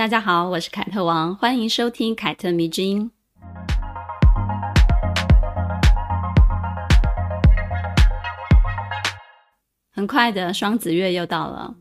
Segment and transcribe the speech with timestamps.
[0.00, 3.10] 大家好，我是凯特王，欢迎收听凯特迷之音。
[9.92, 11.74] 很快的，双子月又到了。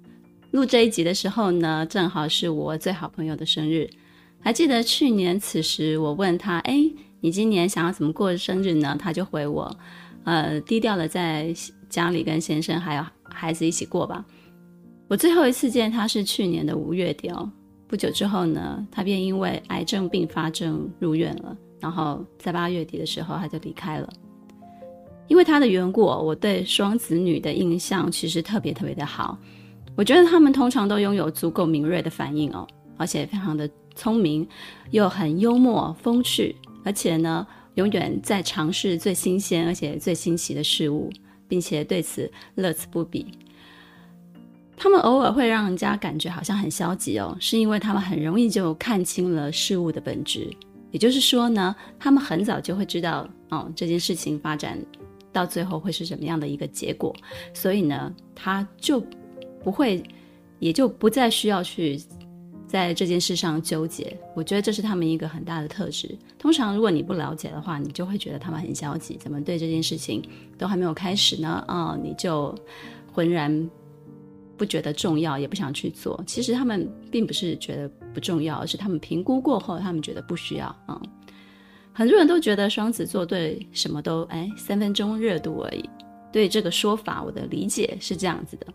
[0.51, 3.89] 录这一集的时候呢，正好是我最好朋友的生日。
[4.41, 6.75] 还记得去年此时，我问他：“哎，
[7.21, 9.73] 你今年想要怎么过生日呢？”他就回我
[10.25, 11.53] ：“呃，低调的在
[11.87, 14.25] 家里跟先生还有孩子一起过吧。”
[15.07, 17.49] 我最后一次见他是去年的五月底哦。
[17.89, 21.57] 不久之后呢，他便因为癌症并发症入院了。
[21.79, 24.07] 然后在八月底的时候，他就离开了。
[25.27, 29.37] 因为他的缘故，我对双子女的印象其实特别特别的好。
[29.95, 34.47] 我觉得他们通常都拥有足够敏锐的反应哦，而且非常的聪明，
[34.91, 41.09] 又很幽默风趣，而且呢，永远在尝试最新鲜而且最新奇的事物，
[41.47, 43.25] 并且对此乐此不疲。
[44.79, 50.49] 他们偶尔会让人家感觉好像很消极哦，是因为他们很容易就看清了事物的本质。
[50.89, 54.79] 也就是说呢，他们很早就会知道哦，这件事情发展。
[55.31, 57.15] 到最后会是什么样的一个结果？
[57.53, 58.99] 所以呢，他就
[59.63, 60.01] 不会，
[60.57, 62.01] 也就不再需要去
[62.67, 64.17] 在这件事上纠结。
[64.35, 66.17] 我觉得这是他们一个很大的特质。
[66.39, 70.19] 通常如果你不了解的话，你就会觉得他们很消极，怎么对这件事情
[70.57, 71.63] 都还没有开始呢？
[71.67, 72.53] 啊、你就
[73.13, 73.69] 浑然
[74.59, 76.21] 不觉得重要，也不想去做。
[76.27, 80.99] 其实他们并不是觉得不重要，而是他们评估过后，他们觉得不需要啊。
[81.01, 81.09] 嗯
[81.91, 85.83] 很多人都觉得双子座对什么都哎三分钟热度而已。
[86.31, 88.67] 对这个说法，我的理解是这样子的。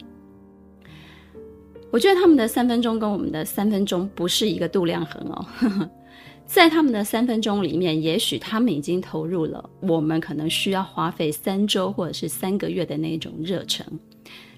[1.91, 5.89] 我觉得他们的三分钟跟我们的三分钟不是一个度量衡哦。
[6.45, 13.87] 在他们的三分钟里面，也许他们已经投入了我们可能需要花费三周或者是三个月的那种热忱。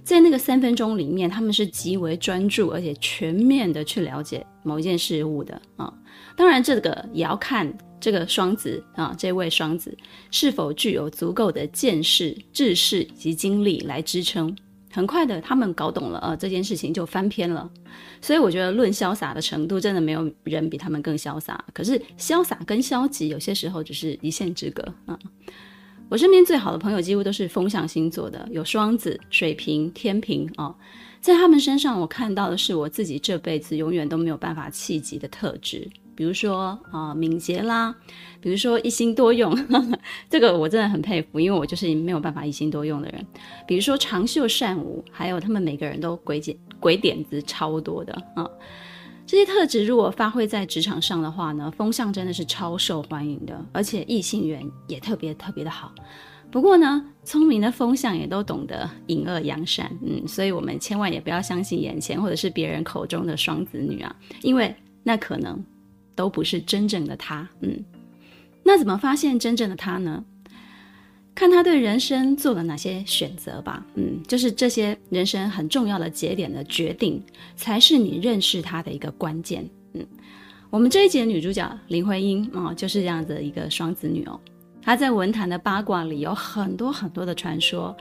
[0.06, 5.92] 在那个三分钟里面，他们是极为专注而且全面的去了解某一件事物的啊。
[6.36, 7.76] 当然，这个也要看。
[7.98, 9.96] 这个双子啊，这位双子
[10.30, 14.54] 是否具有足够的见识、知识及经历来支撑？
[14.92, 17.68] 很快的，他们搞懂了，呃，这件事情就翻篇了。
[18.20, 21.64] 所以我觉得，论潇洒的程度，真的没有人比他们更潇洒。
[21.72, 25.18] 可是，潇洒跟消极有些时候只是一线之隔啊。
[26.08, 30.74] 我身边最好的朋友几乎都是风象星座的，有双子、水瓶、天秤啊。
[31.20, 35.88] 在他们身上，我看到的是我自己这辈子永远都没有办法企及的特质。
[36.14, 37.94] 比如说啊、敏捷啦，
[38.40, 39.98] 比如说一心多用，呵呵，
[40.30, 43.26] 这个我真的很佩服，因为我就是没有办法一心多用的人。
[43.66, 48.48] 比如说长袖善舞，还有他们每个人都鬼点鬼点子超多的啊。
[49.26, 55.92] 这些特质如果发挥在职场上的话呢，风象真的是超受欢迎的，而且异性缘也特别特别的好。
[56.50, 65.62] 不过呢，聪明的风象也都懂得隐恶扬善，嗯，所以我们千万也不要相信眼前或者是别人口中的双子女啊，因为那可能。
[66.16, 67.84] 都不是真正的他，嗯，
[68.64, 70.24] 那怎么发现真正的他呢？
[71.36, 77.22] 看他对人生做了哪些选择吧，嗯，就是这些人生很重要的节点的决定，
[77.54, 80.04] 才是你认识他的一个关键，嗯。
[80.70, 84.40] 我们这一节的女主角林徽因啊，就是这样子一个双子女哦。
[84.82, 87.94] 她在文坛的八卦里有很多很多的传说，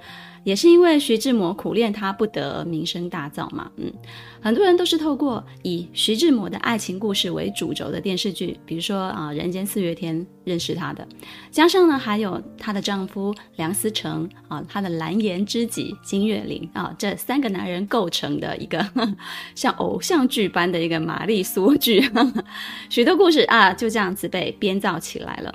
[0.45, 3.69] 也是因为徐志摩苦恋她不得名声大噪嘛。
[3.77, 3.91] 嗯，
[4.39, 11.05] 很多人都是透过以徐志摩的爱情故事为主轴的电视剧，比如说啊《人间四月天》认识她的，
[11.49, 18.87] 加上呢还有她的丈夫梁思成啊，她的蓝颜知己金岳霖啊，这三个男人构成的一个
[19.55, 22.07] 像偶像剧般的一个玛丽苏剧，
[22.89, 25.53] 许多故事啊就这样子被编造起来了。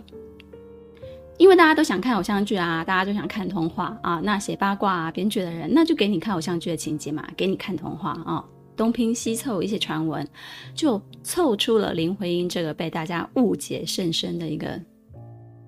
[1.41, 8.45] 因为大家都想看偶像剧啊，大家都想看童话啊，那写八卦啊、编剧的人，那就给你看偶像剧的情节嘛，给你看童话啊，
[8.77, 10.29] 东拼西凑一些传闻，
[10.75, 14.79] 就凑出了林徽因这个被大家误解甚深的一个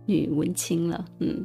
[0.04, 1.02] 女文青了。
[1.20, 1.42] 嗯，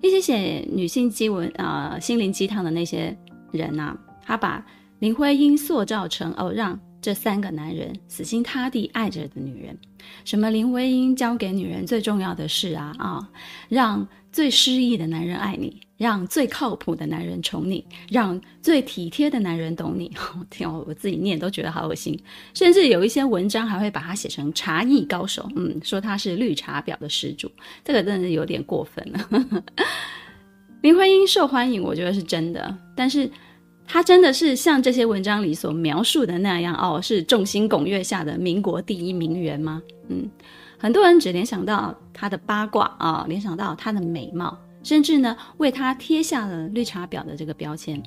[0.00, 3.18] 一些写女性鸡文啊、心灵鸡汤的那些
[3.50, 4.64] 人呐、啊，他把
[5.00, 6.78] 林徽因塑造成哦让。
[7.00, 9.78] 这三个男人死心塌地爱着的女人，
[10.24, 13.28] 什么林徽因教给女人最重要的事啊啊，
[13.68, 20.12] 让最失意的男人爱你，让最靠谱的男人宠你，让最体贴的男人懂你。
[20.50, 22.18] 天哦，我自己念都觉得好恶心。
[22.52, 27.50] 甚至有一些文章还会把它写成茶艺高手，嗯，说他是绿茶婊的始祖，
[27.84, 29.64] 这个真的是有点过分了。
[30.82, 33.28] 林徽因受欢迎，我觉得是真的，但是
[33.88, 39.82] 她真的是像这些文章里所描述的那样哦，是众星拱月下的民国第一名媛吗？
[40.08, 40.30] 嗯，
[40.76, 48.00] 很多人只联想到她的八卦啊，联想到她的美貌，甚至呢为她贴下了绿茶婊的这个标签。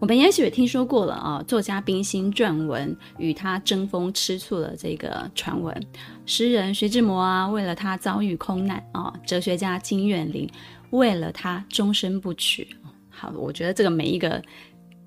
[0.00, 5.78] 我们也许也听说过了啊，作家冰心撰文与他争风吃醋的这个传闻，
[6.24, 10.50] 诗人徐志摩啊，为了他遭遇空难啊，哲学家金岳霖
[10.88, 12.66] 为了他终身不娶。
[13.10, 14.42] 好，我觉得这个每一个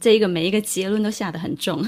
[0.04, 1.82] 这一个每一个结论都下得很重。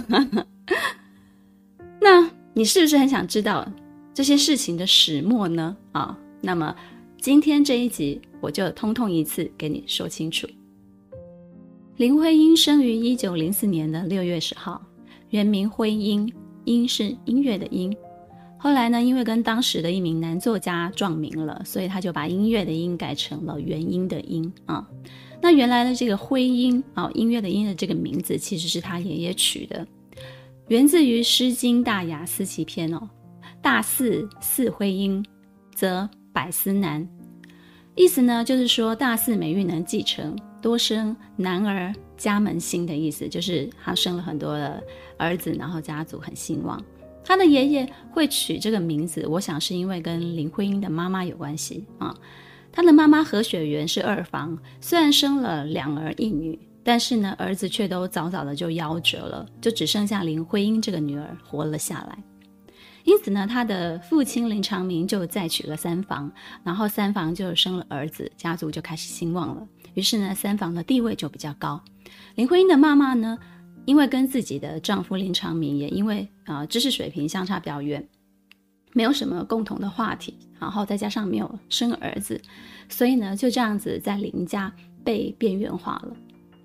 [2.00, 3.70] 那你是不是很想知道
[4.14, 5.76] 这些事情的始末呢？
[5.92, 6.74] 啊，那么
[7.20, 10.48] 今天这一集我就通通一次给你说清楚。
[11.98, 14.82] 林徽因生于一九零四年的六月十号，
[15.32, 16.34] 原名徽因，
[16.64, 17.94] 因是音乐的音。
[18.66, 24.84] 后来呢，因为跟当时的一名男作家撞名了，所以他就把音乐的音改成了元音的音啊。
[25.40, 29.86] 那原来的这个徽因啊，音乐的音的这个名字其实是他爷爷取的，
[30.70, 33.08] 源自于《诗经·大雅·思齐篇》哦。
[33.62, 35.24] 大四四徽因，
[35.76, 37.08] 则百思难。
[37.94, 40.36] 意思呢，就是说大四美玉能继承。
[40.60, 44.84] 多生男儿，家门兴的意思，就是他生了很多的
[45.20, 46.84] 儿子，然后家族很兴旺。
[47.26, 52.16] 他的爷爷会取这个名字，我想是因为跟林徽因的妈妈有关系啊。
[52.72, 62.18] 他的妈妈何雪媛是二房，虽然生了两儿一女，但是呢，儿子却都早早的就夭折了，就只剩下林徽因这个女儿活了下来。
[63.06, 66.32] 因此呢，他的父亲林长民就再娶了三房，
[66.64, 69.68] 然后三房就生了儿子，家族就开始兴旺了。
[69.94, 71.82] 于是呢，三房的地位就比较高。
[72.36, 73.38] 林徽因的妈妈呢，
[73.86, 78.08] 因为跟自己的丈夫林长民也因为啊、知识水平相差比较远，
[78.94, 82.40] 没有什么共同的话题，然后再加上没有生儿子，
[82.90, 84.72] 所以呢就这样子在林家
[85.04, 86.16] 被边缘化了。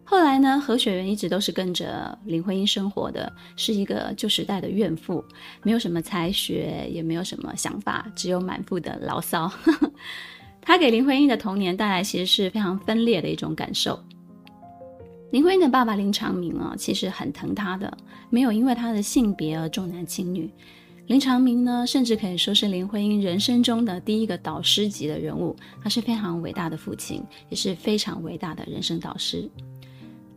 [0.04, 5.24] 后来呢，何雪媛一直都是跟着林徽因生活的，是一个旧时代的怨妇，
[5.62, 9.48] 没有什么才学，也没有什么想法，只有满腹的牢骚。
[10.60, 13.98] 他给林徽因的童年带来其实是非常分裂的一种感受。
[15.30, 17.96] 林徽因的爸爸林长民啊，其实很疼她的，
[18.30, 20.50] 没有因为她的性别而重男轻女。
[21.06, 25.56] 林长民呢，甚至可以说是林徽因人生中的第一个导师级的人物。
[25.82, 29.48] 他是非常伟大的父亲，也是非常伟大的人生导师。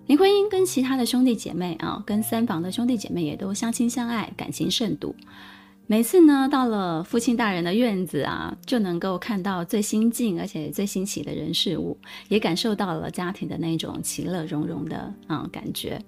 [0.07, 5.15] 林徽因跟其他的兄弟姐妹啊，跟三房的兄弟姐妹也都相亲相爱，感情甚笃。
[5.93, 11.95] 每次呢，到了父亲大人的院子啊，就能够看到最新进而且最新奇的人事物，
[12.29, 14.97] 也感受到了家庭的那种其乐融融的
[15.27, 16.01] 啊、嗯、感觉。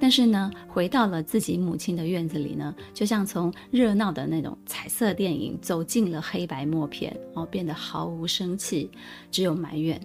[0.00, 8.90] 但是呢，回到了自己母亲的院子里呢，就像从热闹的那种彩色电影走进了黑白默片，哦，变得毫无生气，
[9.30, 10.00] 只有埋怨。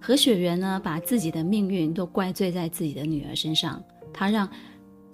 [0.00, 4.48] 何雪媛呢，把自己的命运都怪罪在自己的女儿身上，她让。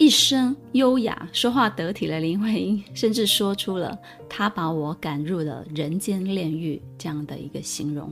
[0.00, 3.98] 一身优雅、说话得体的林徽因，甚至说出了
[4.30, 8.10] “他把我赶入了人间炼狱”这样的一个形容。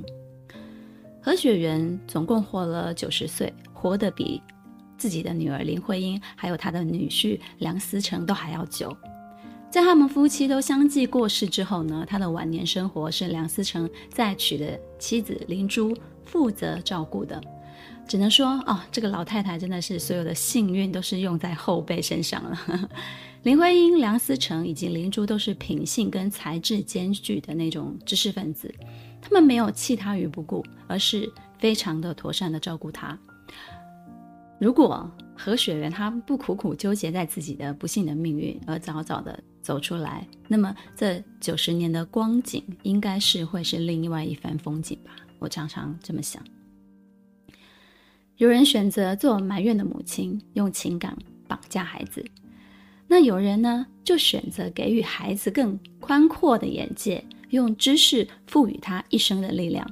[1.19, 4.43] 何雪媛总共活了九十岁，活得比
[4.98, 8.94] 自己的女儿林徽因还有她的女婿梁思成都还要久。
[9.70, 15.96] 在他们夫妻都相继过世之后呢，他的晚年生活是梁思成再娶的妻子林珠
[16.27, 17.43] 负责照顾的。
[18.08, 22.88] 只能说哦，这个老太太真的是所有的幸运都是用在后辈身上了。
[23.44, 28.74] 林徽因、梁思成以及林珠都是品性跟才智兼具的那种知识分子，
[29.22, 33.17] 他们没有弃她于不顾，而是非常的妥善的照顾她。
[34.58, 45.15] 如果何雪媛她不苦苦纠结在自己的不幸的命运，而早早的走出来，那么这九十年的光景应该是会是另外一番风景吧。
[45.38, 46.43] 我常常这么想。
[48.38, 51.16] 有人选择做埋怨的母亲，用情感
[51.48, 52.22] 绑架孩子；
[53.08, 59.84] 那有人呢，就选择给予孩子更宽阔的眼界，用知识赋予他一生的力量。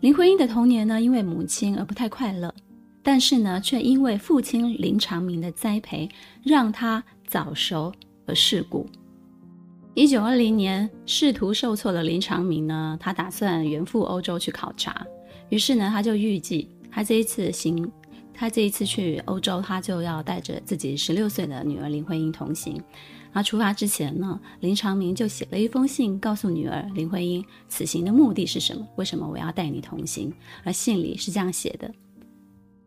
[0.00, 2.54] 林徽因的童年呢，因为母亲而不太快乐，
[3.02, 6.06] 但是呢，却因为父亲林长民的栽培，
[6.44, 7.90] 让他早熟
[8.26, 8.86] 而世故。
[9.94, 15.06] 一九二零年，仕途受挫的林长民呢，他打算远赴欧洲去考察，
[15.48, 16.68] 于是呢，他就预计。
[16.90, 17.90] 他这一次行，
[18.34, 22.74] 他这一次去欧洲，他就要带着自己十六岁的女儿林徽因同行。
[23.32, 30.32] 然后出发之前呢，林长民就写了一封信，告诉女儿林徽因此行的目的是什么，为什么我要带你同行。
[30.64, 31.88] 而信里是这样写的：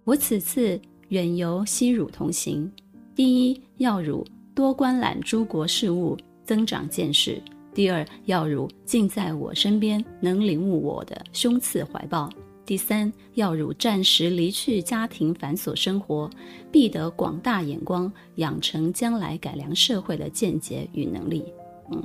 [0.03, 2.69] 我此次远游西汝同行，
[3.15, 7.41] 第一要汝多观览诸国事物，增长见识；
[7.73, 12.29] 第二要汝尽在我身边，能领悟我的胸次怀抱。
[12.65, 16.29] 第三，要汝暂时离去家庭繁琐生活，
[16.71, 21.43] 必得广大眼光，养成将来改良社会的见解与能力。
[21.91, 22.01] 嗯，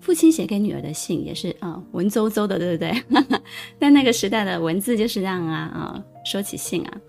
[0.00, 3.02] 父亲写给女儿的信也是啊、文绉绉的，对不对？
[3.78, 7.00] 但那个时代的文字就是这样啊啊、说起信啊，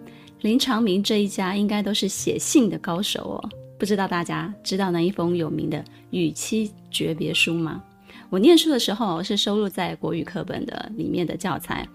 [0.41, 3.49] 林长民这一家应该都是写信的高手哦。
[3.79, 7.81] 不知道大家知道那一封有名的与妻诀别书吗？
[8.29, 11.87] 我念书的时候是收录在国语课本的里面的教材。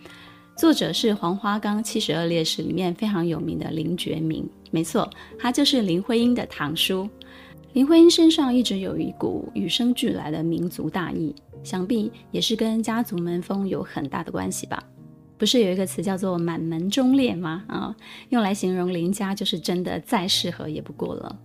[0.58, 7.08] 作者是黄花岗七十二烈士里面非常有名的林觉民，没错，他就是林徽因的堂叔。
[7.74, 14.82] 林徽因身上一直有一股与生俱来的民族大义，想必也是跟家族门风有很大的关系吧？
[15.36, 17.62] 不是有一个词叫做“满门忠烈”吗？
[17.68, 17.94] 啊，
[18.30, 21.38] 用来形容林家就是真的再适合也不过了。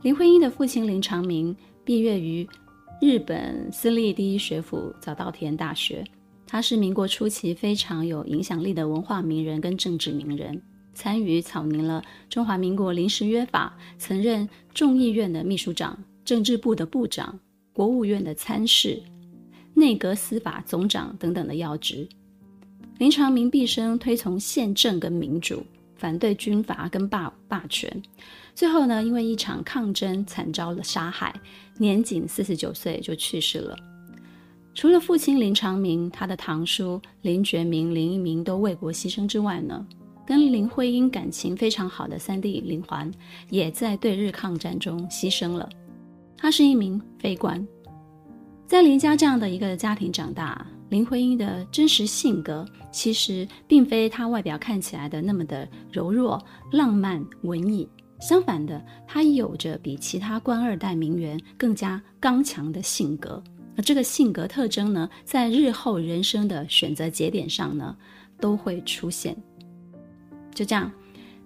[0.00, 1.54] 林徽因的父亲林长民
[1.84, 2.48] 毕业于
[3.02, 6.02] 日本私立第一学府早稻田大学。
[6.54, 10.62] 他是民国初期非常有影响力的文化名人跟政治名人，
[10.94, 17.40] 参与草拟了中华民国临时约法，曾任众议院的秘书长、政治部的部长、
[17.72, 19.02] 国务院的参事、
[19.74, 22.08] 内阁司法总长等等的要职。
[22.98, 28.00] 林长民毕生推崇宪政跟民主，反对军阀跟霸霸权。
[28.54, 31.34] 最后呢，因为一场抗争惨遭了杀害，
[31.78, 33.76] 年仅四十九岁就去世了。
[34.74, 39.86] 除了父亲林长民，他的堂叔林觉民、林一民都为国牺牲之外呢，
[40.26, 43.08] 跟林徽因感情非常好的三弟林环，
[43.50, 45.68] 也在对日抗战中牺牲了。
[46.36, 47.64] 他是一名非官，
[48.66, 57.88] 在林家这样的一个家庭长大，林徽因的真实性格其实并非她外表看起来的那么的柔弱、浪漫、文艺，
[58.20, 63.42] 相反的，她有着比其他官二代名媛更加刚强的性格。
[63.74, 67.96] 那这个性格特征呢，在日后人生的选择节点上呢，
[68.38, 69.36] 都会出现。
[70.54, 70.90] 就这样，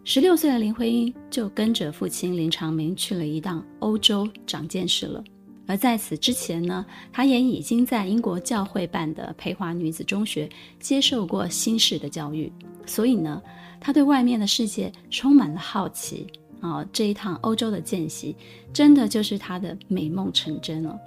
[0.04, 5.24] 十六岁的林徽因就跟着父亲林长民去了一趟欧洲长见识了。
[5.66, 10.48] 而在此之前呢，她也已经在英国教会办的培华女子中学
[10.80, 12.52] 接受过新式的教育，
[12.86, 13.42] 所以呢，
[13.78, 16.26] 她对外面的世界充满了好奇。
[16.60, 18.34] 啊、这一趟欧洲的见习，
[18.72, 20.98] 真的就是她的美梦成真了。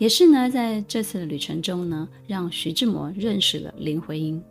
[0.00, 4.42] 也是呢，在这次的旅程中呢，让徐志摩认识了林徽因。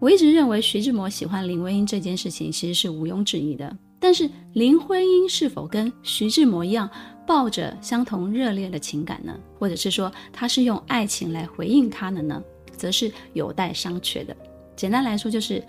[0.00, 3.76] 我一直认为徐志摩喜欢林徽因这件事情其实是毋庸置疑的。
[4.00, 6.88] 但是林徽因是否跟徐志摩一样
[7.26, 9.38] 抱着相同热烈的情感呢？
[9.58, 12.42] 或者是说他是用爱情来回应他的呢？
[12.74, 14.34] 则是有待商榷的。
[14.74, 15.62] 简单来说，就是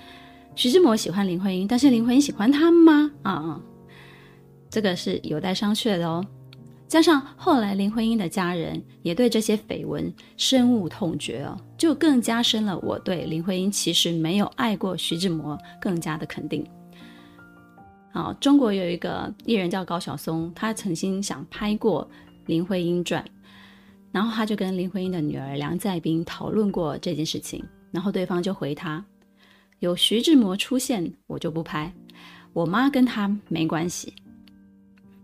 [0.55, 3.12] 徐志摩喜欢林徽因，但是林徽因喜欢他吗？
[3.24, 3.62] 啊啊，
[4.70, 6.25] 这个是有待商榷的哦。
[6.94, 16.64] 加上后来林徽因的家人也对这些绯闻深恶痛绝哦，就更加深了我对林徽因其实没有爱过徐志摩更加的肯定。
[18.12, 22.08] 好，中国有一个艺人叫高晓松，他曾经想拍过
[22.46, 23.26] 林徽因传，
[24.12, 29.04] 然后他就跟林徽因的女儿梁再冰讨论过这件事情，然后对方就回他：
[29.80, 31.92] 有徐志摩出现，我就不拍，
[32.54, 34.14] 我妈跟他没关系。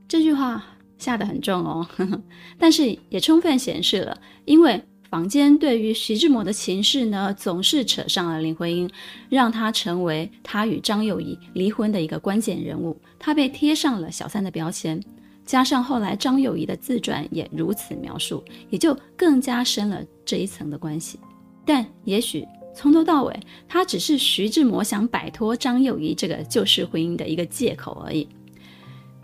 [0.08, 0.66] 这句话。
[1.00, 2.22] 下得很重哦，呵呵，
[2.60, 4.16] 但是也充分显示了，
[4.46, 4.80] 因为
[5.10, 8.88] 坊间对于徐志摩的情势呢，总是扯上了林徽因，
[9.28, 15.02] 让他成为他与张幼仪离婚的一个关键人物，他被贴上了小三的标签，
[15.46, 21.20] 加上后来张幼仪的自传也如此描述，也就更加深了这一层的关系。
[21.66, 28.28] 但也许从头到尾，他只是徐志摩想摆脱张幼仪这个旧式婚姻的一个借口而已。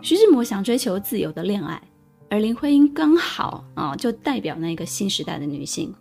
[0.06, 1.82] 徐志摩想追求自由的恋爱，
[2.30, 5.92] 而林徽因刚好啊，就代表那个新时代的女性。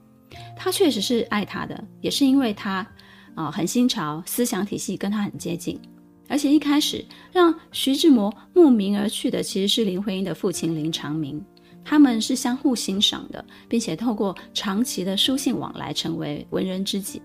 [0.55, 2.85] 她确实是爱他的，也是因为她
[3.33, 5.81] 啊很新潮，思想体系跟他很接近。
[6.29, 11.43] 而且一开始让徐志摩慕名而去的，其实是林徽因的父亲林长民。
[11.83, 17.19] 他们是相互欣赏的，并且透过长期的书信往来，成为文人知己。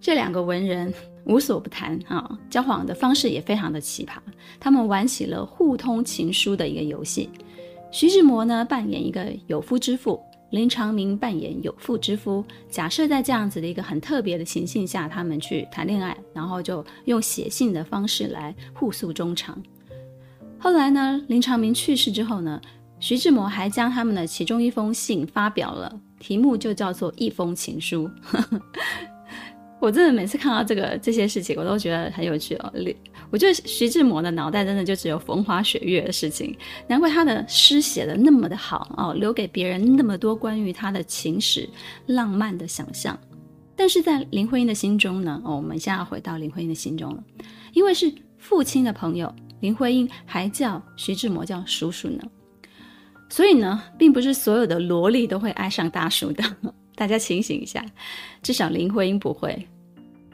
[0.00, 0.90] 这两个文人。
[1.26, 4.16] 无所不谈啊，交往的方式也非常的奇葩。
[4.60, 7.30] 他们玩起了互通情书的一个游戏。
[7.90, 12.44] 徐志摩呢，扮演一个有夫之妇，林长民扮演有妇之夫。
[12.68, 19.56] 假设在这样子的一个很特别的情境下，他们去谈恋爱，然后就用写信的方式来互诉衷肠。
[20.58, 22.60] 后来呢，林长民去世之后呢，
[22.98, 28.10] 徐志摩还将他们的其中一封信发表了，题目就叫做《一封情书》。
[29.84, 32.72] 我真的每次看到这个这些事情，我都觉得很有趣哦。
[33.30, 36.56] 我觉得徐志摩的脑袋真的就只有风花雪月的事情，
[36.88, 41.68] 难怪他的诗写的那么的好哦，留给别人那么多关于他的情史、
[42.06, 43.18] 浪漫的想象。
[43.76, 47.22] 但是在林徽因的心中呢，哦，我们现在要回到林徽因的心中了，
[47.74, 52.22] 因为是父亲的朋友，林徽因还叫徐志摩叫叔叔呢，
[53.28, 56.44] 所以呢，并不是所有的萝莉都会爱上大叔的，
[56.94, 57.84] 大家清醒一下，
[58.42, 59.66] 至少林徽因不会。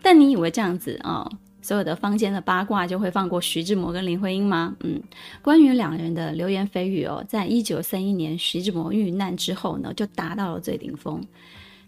[0.03, 1.23] 但你以为这样子啊？
[1.23, 4.75] 哦所有的坊间的八卦就会放过徐志摩跟林徽因吗？
[4.81, 4.99] 嗯，
[5.43, 11.23] 关于两人的流言蜚语哦，在一九三一年徐志摩遇难之后呢，就达到了最顶峰。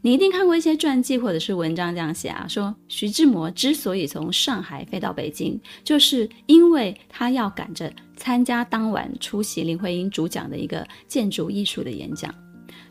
[0.03, 12.33] 你一定看过一些传记或者是文章这样写啊，说徐志摩之所以从上海飞到北京，就是因为他要赶着参加当晚出席林徽因主讲的一个建筑艺术的演讲。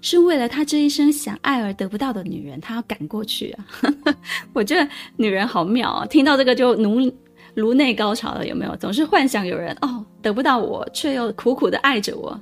[0.01, 3.65] 是为了他这一生想爱而得不到的女人，他要赶过去啊！
[4.51, 7.11] 我觉得女人好妙啊，听到这个就颅
[7.53, 8.75] 颅内高潮了，有没有？
[8.77, 12.39] 总是幻想有人哦得不到我，却又苦苦的爱着我，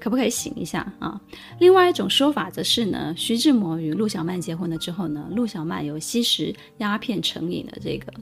[0.00, 1.20] 可不可以醒一下啊？
[1.60, 8.12] 另外一种说法则是呢，徐志摩与陆小曼结婚了之后呢，陆小曼有吸食鸦片成瘾的这个。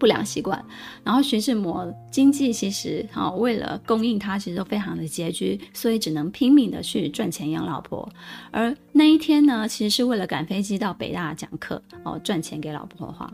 [0.00, 0.64] 不良习惯，
[1.04, 8.08] 然后徐志摩经济其实啊、哦，为了供应他，其实都非常的拮据，所以只能拼命的去赚钱养老婆。
[8.50, 13.30] 而那一天呢，其实是为了赶飞机到北大讲课哦，赚钱给老婆花。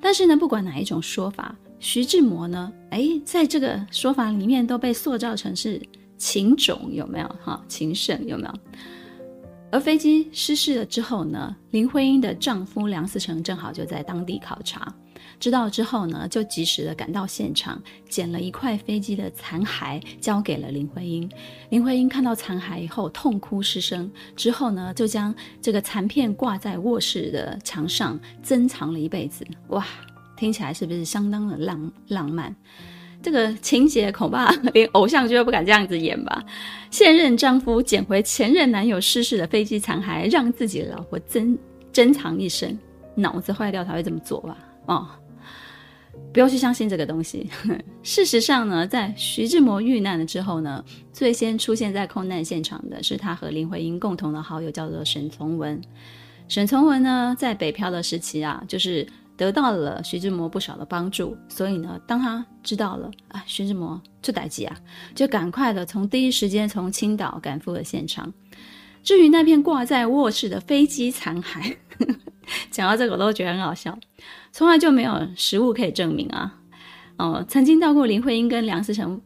[0.00, 5.80] 但是呢，不管哪一种说法，徐志摩呢，哎，在这个说法里面都被塑造成是
[6.18, 8.54] 情种，有没有哈、情圣有没有？
[9.70, 14.94] 而飞机失事了之后呢，林徽因的丈夫梁思成正好就在当地考察。
[15.40, 21.30] 知道之后呢，就及时的赶到现场，捡了一块飞机的残骸，交给了林徽因。
[21.70, 24.10] 林徽因看到残骸以后，痛哭失声。
[24.34, 29.46] 之后呢，就将这个残片挂在卧室的墙上，珍藏了一辈子。
[29.68, 29.86] 哇，
[30.36, 32.54] 听起来是不是相当的浪浪漫？
[33.22, 36.44] 这个情节恐怕连偶像剧都不敢这样子演吧？
[36.90, 41.56] 现任丈夫捡回前任男友失事的飞机残骸，让自己的老婆珍
[41.92, 42.76] 珍藏一生，
[43.14, 44.58] 脑子坏掉才会这么做吧？
[44.86, 45.08] 哦。
[46.32, 47.48] 不要去相信这个东西。
[48.02, 55.80] 事实上呢，在徐志摩遇难了之后呢，最先出现在空难现场的是他和林徽因共同的好友，叫做沈从文。
[56.48, 61.36] 沈从文呢，在北漂的时期啊，就是得到了徐志摩不少的帮助。
[61.48, 64.76] 所以呢，当他知道了啊，徐志摩出代志啊，
[65.14, 68.32] 就赶快的从第一时间从青岛赶赴了现场。
[69.02, 71.76] 至于那片挂在卧室的飞机残骸，
[72.70, 73.96] 讲到这个我都觉得很好笑。
[74.52, 76.54] 从来就没有实物可以证明啊！
[77.16, 79.20] 哦，曾经到过林徽因跟梁思成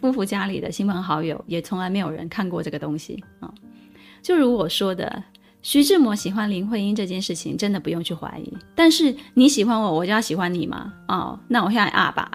[0.00, 3.52] 夫妇家里的亲朋好友，也从来没有人看过这个东西啊、
[4.22, 5.22] 就如我说的，
[5.62, 8.52] 徐志摩喜欢林徽因这件事情，真的不用去怀疑。
[8.74, 10.92] 但是你喜欢我，我就要喜欢你吗？
[11.08, 12.30] 哦，那我现在阿爸。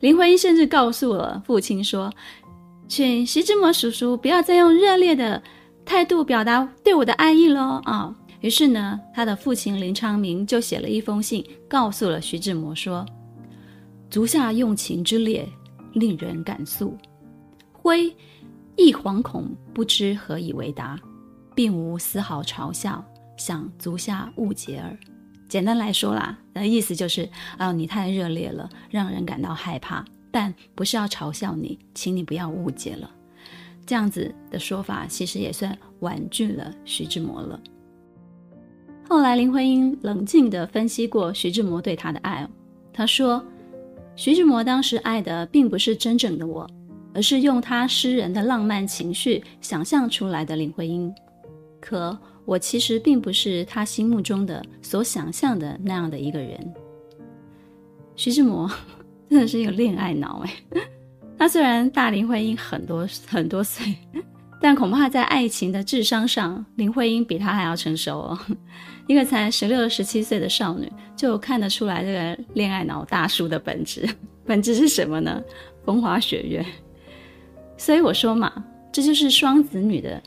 [0.00, 2.12] 林徽因甚至告诉了父亲说
[2.86, 5.42] ：“请徐志摩叔叔不要再用热烈的
[5.84, 13.04] 态度表达对我的爱意喽！”啊、于是呢，他的父亲林昌明就写了一封信，告诉了徐志摩说
[14.08, 15.48] ：“足下用情之烈，
[15.94, 16.96] 令人感肃。
[17.72, 18.14] 辉
[18.76, 20.98] 亦惶恐，不知何以为答，
[21.54, 23.04] 并无丝毫嘲笑，
[23.36, 24.96] 想足下误解耳。”
[25.48, 33.10] 简单来说啦，那意思就是啊、你太热烈了，让人感到害怕，但不是要嘲笑你，请你不要误解了。
[33.84, 37.58] 这样子的说法，其实也算婉拒了徐志摩了。
[39.08, 42.46] 后来，林徽因冷静地分析过徐志摩对她的爱。
[42.92, 43.42] 她说
[44.14, 46.68] ：“徐志摩当时爱的并不是真正的我，
[47.14, 51.10] 而是用他诗人的浪漫情绪想象出来的林徽因。
[51.80, 56.74] 可我其实并不是他心目中的所想象的那样的一个人。”
[58.14, 58.70] 徐志摩
[59.30, 60.52] 真的是一个恋爱脑哎！
[61.38, 63.96] 他虽然大林徽因很多很多岁，
[64.60, 68.38] 但恐怕在爱情的智商上，林徽因比他还要成熟哦。
[69.08, 74.06] 一个才十六、十七岁的少女，就看得出来这个恋爱脑大叔的本质。
[74.44, 75.42] 本质是什么呢？
[75.84, 76.64] 风花雪月。
[77.78, 78.52] 所以我说嘛，
[78.92, 80.22] 这就是双子女的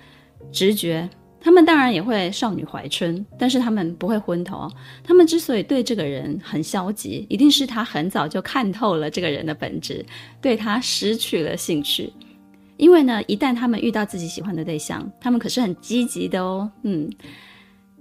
[0.52, 1.08] 直觉。
[1.40, 4.68] 他们当然也会少女怀春，但是他们不会昏头。
[5.04, 10.04] 他们之所以对这个人很消极，一定是他很早就看透了这个人的本质，
[10.42, 12.12] 对他失去了兴趣。
[12.78, 16.72] 因为呢，一旦他们遇到自己喜欢的对象，他们可是很积极的哦。
[16.82, 17.08] 嗯。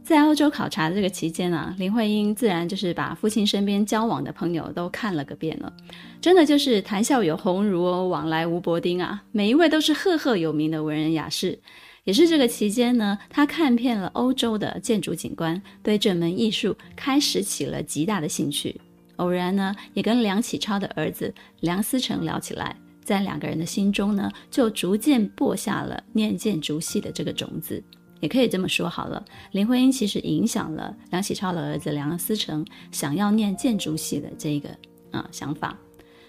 [0.03, 5.73] 在欧洲考察的这个期间啊，林徽因自然就是把父亲身边交往的朋友都看了个遍了，
[6.21, 11.59] 真的就是谈笑有鸿儒，往来无薄丁啊，每一位都是赫赫有名的文人雅士。
[12.05, 18.81] 也是这个期间呢，他看遍了欧洲的建筑景观，对这门艺术开始起了极大的兴趣。
[19.17, 27.85] 偶然呢，也跟梁启超的儿子梁思成聊起来，在两个人的心中呢，就逐渐播下了念建筑系的这个种子。
[28.21, 29.25] 也可以这么说好了。
[29.53, 34.69] 林徽因其实影响了梁启超的儿子梁思成想要念建筑系的这个
[35.11, 35.77] 啊、想法。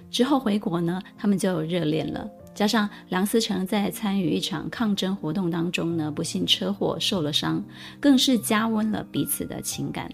[0.09, 2.29] 之后回国呢，他们就热恋了。
[2.53, 7.63] 加上梁思成在参与一场抗争活动当中呢，不幸车祸受了伤，
[7.99, 10.11] 更是加温了彼此的情感。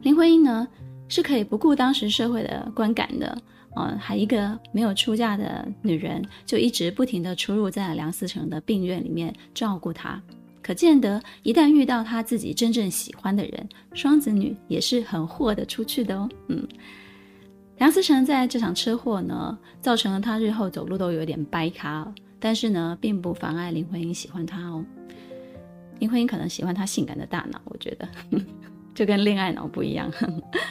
[0.00, 0.66] 林徽因呢，
[1.08, 3.38] 是可以不顾当时社会的观感的，
[3.76, 10.20] 呃，还一个没有出嫁的女人，就一直不停地出入在梁思成的病院里面照顾他。
[10.62, 16.28] 可见得，一旦遇到他自己真正喜欢的人，双子女也是很豁得出去的哦。
[16.48, 16.66] 嗯。
[17.78, 24.84] 梁思成在这场车祸呢，造成了他日后走路都有点掰咖，但是呢，并不妨碍林徽因喜欢他哦。
[25.98, 28.08] 林徽因可能喜欢他性感的大脑，我觉得
[28.94, 30.08] 就跟恋爱脑不一样。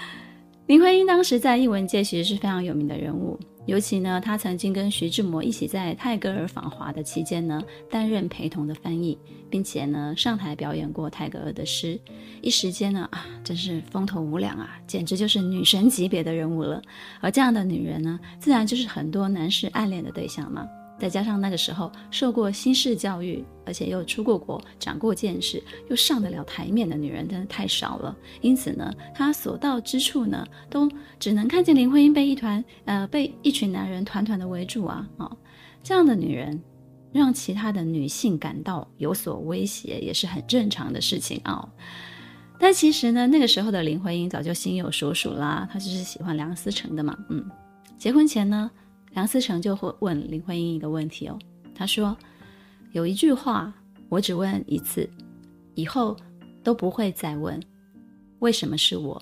[0.67, 3.38] 林徽因当时在艺文界其实是非常有名的人物。
[3.65, 9.17] 尤其呢，她曾经跟徐志摩一起在泰戈尔访华的期间呢，担任陪同的翻译，
[9.50, 12.00] 并且呢上台表演过泰戈尔的诗，
[12.41, 16.82] 一时间呢啊，真是风头无两啊，简直就是女神级别的人物了。
[17.19, 20.67] 而这样的女人呢，自然就是很多男士暗恋的对象嘛。
[21.01, 25.59] 再加上那个时候受过新式教育，而且又出过国、长过见识、
[25.89, 28.15] 又上得了台面的女人，真的太少了。
[28.41, 30.87] 因此呢，她所到之处呢，都
[31.17, 35.37] 只能看见林徽因被一团呃被一群男人团团的围住啊啊、哦！
[35.81, 36.61] 这样的女人，
[37.11, 41.67] 让其他的女性感到有所威胁，也是很正常的事情啊、
[42.59, 47.17] 但其实呢，那个时候的林徽因早就心有所属啦，她就是喜欢梁思成的嘛。
[47.29, 47.43] 嗯，
[47.97, 48.69] 结婚前呢。
[49.13, 51.38] 梁思成就会问林徽因一个问题哦，
[51.76, 52.17] 他说
[52.93, 53.74] ：“有一句话，
[54.10, 55.10] 我只问一次，
[55.76, 56.15] 以后
[56.63, 57.62] 都不会再问，
[58.39, 59.21] 为什么是我？”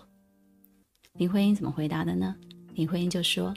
[1.18, 2.36] 林徽因怎么回答的呢？
[2.76, 3.54] 林徽因就说：“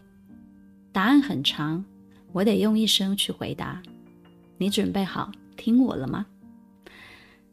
[0.91, 1.85] 答案很长，
[2.33, 3.81] 我得用一生去回答。
[4.57, 6.25] 你准备好听我了吗？”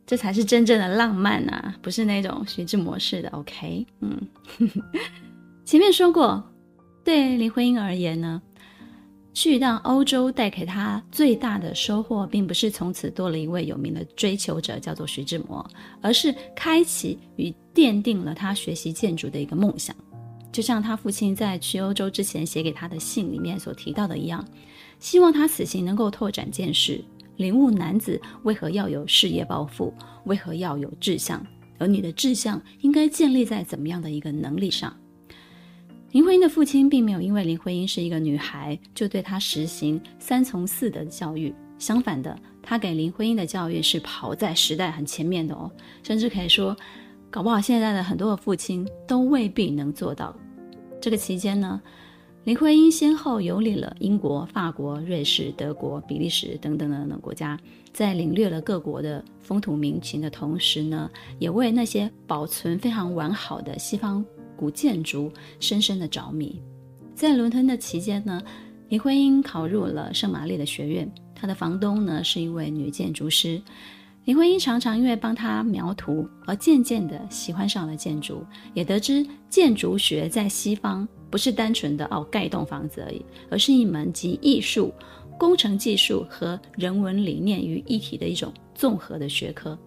[0.07, 3.29] 这才是真正的浪漫啊，不是那种徐志摩式的。
[3.29, 4.19] OK，嗯，
[5.63, 6.43] 前面说过，
[7.03, 8.41] 对林徽因而言呢。
[9.33, 15.65] 去一趟欧洲带给他最大的收获，并不是从此多了一位有名的追求者，叫做徐志摩，
[16.01, 19.95] 而是开启与奠定了他学习建筑的一个梦想。
[20.51, 24.43] 就像他父亲在去欧洲之前写给他的信里面所提到的一样，
[24.99, 27.01] 希望他此行能够拓展见识，
[27.37, 29.93] 领悟男子为何要有事业抱负，
[30.25, 31.45] 为何要有志向，
[31.77, 34.91] 而你的志向应该建立在怎么样的一个能力上。
[36.11, 41.53] 林徽因的父亲并没有因为林徽因是一个女孩，就对她实行三从四德的教育。
[41.77, 45.71] 相反的，他给林徽因的教育是跑在时代很前面的哦，
[46.03, 46.75] 甚至可以说，
[47.29, 50.35] 搞不好现在的很多的父亲都未必能做到。
[50.99, 51.79] 这个期间呢，
[52.43, 57.57] 林徽因先后游历了英国、法国、瑞士、德国、比利时等等等等国家，
[57.93, 64.25] 在领略了各国的风土民情的同时呢，也为那些保存非常完好的西方。
[64.59, 66.61] 古建筑深深的着迷，
[67.15, 68.41] 在伦敦的期间呢，
[68.89, 71.09] 林徽因考入了圣玛丽的学院。
[71.33, 73.61] 她的房东呢是一位女建筑师，
[74.25, 84.93] 林徽因常常因为帮她描图而渐渐的喜欢上了建筑，也得知建筑学在西方不是单纯的哦盖一栋房子而已，而是一门集艺术、
[85.37, 89.79] 工程技术和人文理念于一体的一种综合的学科。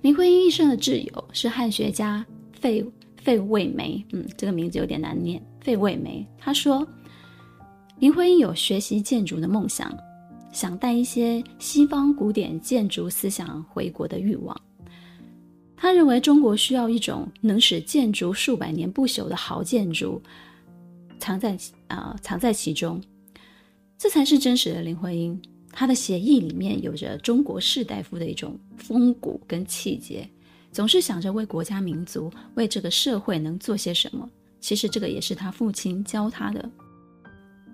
[0.00, 2.24] 林徽因一生的挚友是汉学家。
[2.60, 2.84] 费
[3.22, 5.42] 费慰梅，嗯，这个名字有点难念。
[5.60, 6.86] 费慰梅他说，
[7.98, 9.92] 林徽因有学习建筑的梦想，
[10.52, 14.60] 想带一些西方古典建筑思想回国的欲望。
[15.76, 20.22] 他认为中国需要一种能使建筑数百年不朽的好建筑
[21.18, 21.56] 藏在
[21.88, 23.00] 啊、藏在其中，
[23.98, 25.40] 这才是真实的林徽因。
[25.70, 30.26] 他的写意里面有着中国士大夫的一种风骨跟气节。
[30.76, 34.28] 总是想着为国家民族、为这个社会能做些什么。
[34.60, 36.70] 其实这个也是他父亲教他的。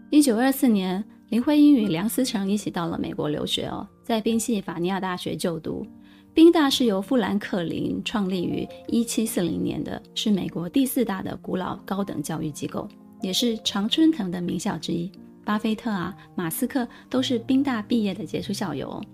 [0.09, 5.85] 一九二四年，林徽因与梁思成一起到了美国留学哦，在宾夕法尼亚大学就读。
[6.33, 12.89] 宾大是由富兰克林创立于一七四零年的，是美国第四大的古老高等教育机构，
[13.21, 15.11] 也是常春藤的名校之一。
[15.45, 19.05] 巴菲特啊、马斯克都是宾大毕业的杰出校友哦。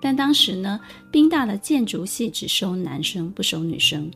[0.00, 4.10] 但当时呢，宾大的建筑系只收男生，不收女生。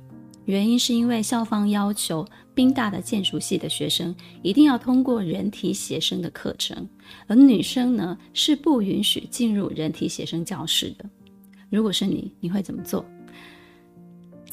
[0.47, 6.87] 原因是因为校方要求宾大的建筑系的学生一定要通过人体写生的课程，
[7.27, 11.09] 而女生呢是不允许进入人体写生教室的。
[11.71, 13.05] 如果是你，你会怎么做？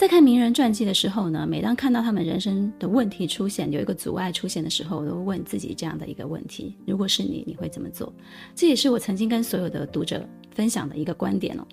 [0.02, 8.12] 在看名人传记的时候呢，每当看到他们人生的问题出现，有一个阻碍出现的时候，我都会问自己这样的一个问题：如果是你，你会怎么做？
[8.56, 11.64] 这也是我曾经跟所有的读者分享的一个观点哦。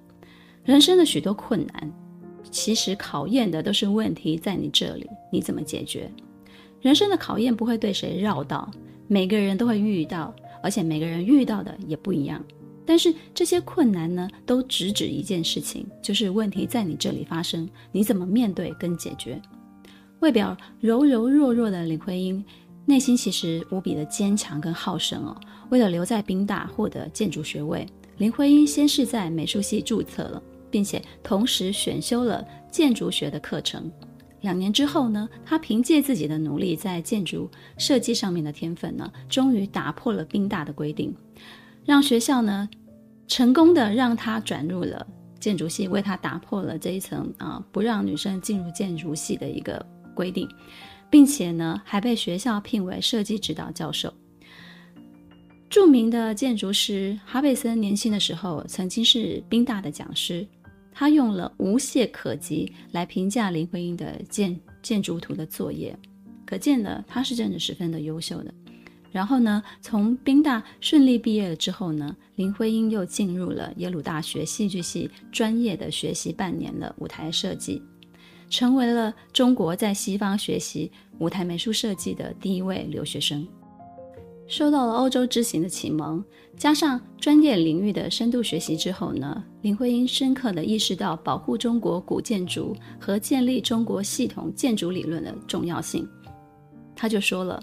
[0.63, 1.91] 人生的许多困难，
[2.51, 6.13] 其实考验的都是问题在你这里，你怎么解决？
[6.83, 8.71] 人生的考验不会对谁绕道，
[9.07, 12.45] 每个人都会遇到，而且每个人遇到的也不一样。
[12.89, 19.39] 但是这些困难呢，都直指一件事情，就是问题在你这里发生，你怎么面对跟解决？
[20.21, 22.43] 外表柔柔弱弱的林徽因，
[22.87, 25.37] 内心其实无比的坚强跟好胜哦。
[25.69, 33.93] 为了留在宾大获得建筑学位，林徽因先是在美术系注册了，并且同时选修了建筑学的课程。
[34.41, 41.15] 两年之后呢，她凭借自己的努力，在建筑设计上面的天分呢，终于打破了宾大的规定。
[41.85, 42.69] 让学校呢，
[43.29, 45.07] 成功的让他转入了
[45.39, 50.49] 建筑系，为他打破了这一层啊，不让女生进入建筑系的一个规定，
[51.09, 54.13] 并且呢，还被学校聘为设计指导教授。
[55.71, 60.45] 著名的建筑师哈贝森年轻的时候曾经是宾大的讲师，
[60.91, 65.97] 他用了无懈可击来评价林徽因的建建筑图的作业，
[66.47, 68.53] 可见呢他是真的十分的优秀的。
[69.19, 77.83] 然后呢，从宾大顺利毕业了之后呢，林徽因又进入了耶鲁大学戏剧系，专业的学习半年的舞台设计，
[78.49, 83.45] 成为了中国在西方学习舞台美术设计的第一位留学生。
[84.47, 86.25] 受到了欧洲之行的启蒙，
[86.57, 96.09] 加上专业领域的深度学习之后呢，林徽因深刻地意识到保护中国古建筑和建立中国系统建筑理论的重要性，
[96.95, 97.61] 他就说了。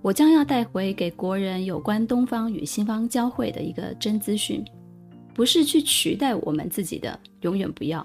[0.00, 4.64] 我将要带回给国人有关东方与西方交汇的一个真资讯，
[5.34, 8.04] 不是去取代我们自己的，永远不要。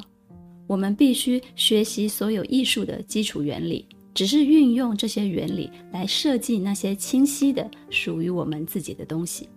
[0.65, 9.47] 我们必须学习所有艺术的基础原理，只是运用这些原理来设计那些清晰的属于我们自己的东西，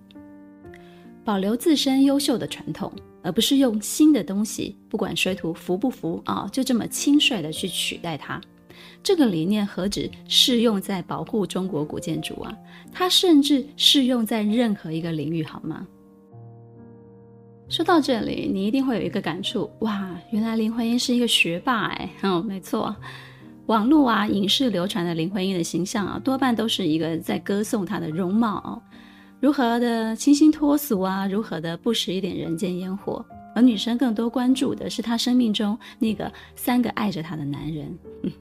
[1.25, 8.39] 保留自身优秀的传统，而不是用新的东西，不管水土服不服啊，就这么轻率的去取代它。
[9.07, 12.53] 这个理念何止适用在保护中国古建筑啊，
[12.93, 15.87] 它甚至适用在任何一个领域，好吗？
[17.69, 22.97] 说到这里，你一定会有一个感触，哇，原来林徽因是一个学霸哎，哦，没错，
[23.67, 28.83] 网络啊、影视流传的林徽因的形象啊，多半都是一个在歌颂她的容貌，
[29.39, 37.97] 如何的清新脱俗啊，如何的不食一点人间烟火，而女生更多关注的是她生命中那个三个爱着她的男人。
[38.25, 38.33] 嗯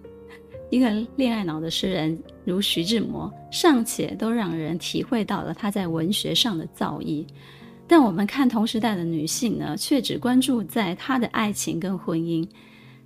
[0.69, 7.25] 一个恋爱脑的诗人如徐志摩，尚且都让人体会到了他在文学上的造诣，
[7.87, 12.47] 但我们看同时代的女性呢，却只关注在她的爱情跟婚姻，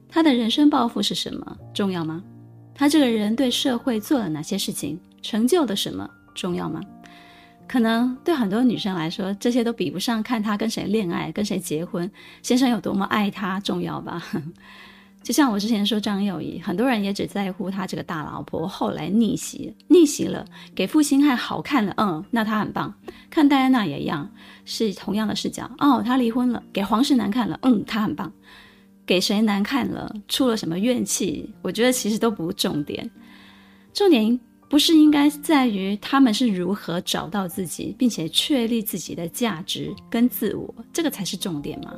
[0.08, 2.24] 她的人生抱负是什么重要吗？
[2.74, 6.82] 她这个人对社会做了哪些事情，成就了什么重要吗？
[7.68, 12.10] 可能对很多女生来说，这些都比不上看她跟谁恋爱、跟谁结婚、
[12.42, 14.24] 先生有多么爱她重要吧。
[15.30, 22.92] 就像我之前说张幼仪，很多人也只在乎他这个大老婆后来逆袭，逆袭了，给负心汉好看了，嗯，那他很棒。
[23.30, 24.28] 看戴安娜也一样，
[24.66, 25.70] 是同样的视角。
[25.78, 28.34] 哦，他离婚了，给皇室难看了，嗯，他很棒。
[29.06, 33.08] 给谁难看了，出了什么怨气，我觉得其实都不重点。
[33.94, 41.94] 重点不是应该在于他们是如何找到自己，并且确立自己的价值跟自我，这个才是重点吗？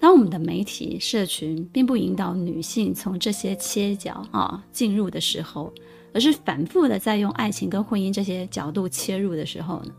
[0.00, 5.70] 当我们的媒体社群并不引导女性从这些切角啊进入的时候，
[6.14, 9.92] 而是反复的在用爱情跟婚姻这些角度切入的时候呢，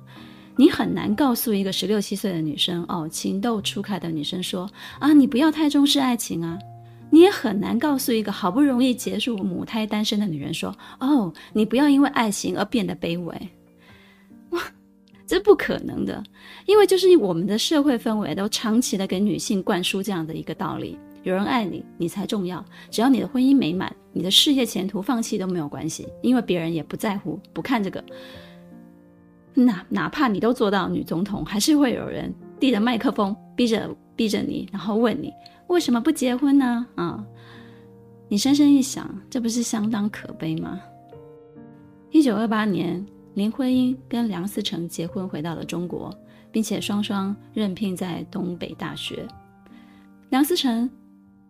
[0.55, 6.57] 你很难告诉一个十六七岁的女生哦，情窦初开的女生说啊，你不要太重视爱情啊。
[7.13, 13.49] 你也很难告诉一个好不容易结束母胎单身的女人说哦，你不要因为爱情而变得卑微。
[15.31, 16.21] 这不可能的，
[16.65, 22.61] 因为就是我们的社会氛围都长期的给女性灌输这样的一个道理：有人爱你，你才重要。
[22.89, 28.03] 只要你的婚姻美满，你的事业前途放弃都没有关系，因为别人也不在乎，不看这个。
[29.53, 35.31] 哪哪怕你都做到女总统，还是会有人递着麦克风，逼着逼着你，然后问你
[35.67, 36.85] 为什么不结婚呢？
[36.95, 37.25] 啊，
[38.27, 40.81] 你深深一想，这不是相当可悲吗？
[42.09, 43.05] 一九二八年。
[43.33, 46.13] 林徽因跟梁思成结婚，回到了中国，
[46.51, 49.25] 并且双双任聘在东北大学。
[50.29, 50.89] 梁思成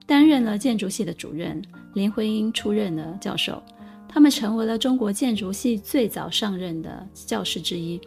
[0.05, 1.61] 担任了建筑系的主任，
[1.93, 3.61] 林徽因出任了教授。
[4.07, 7.99] 他们成为了中国建筑系最早上任的教师之一。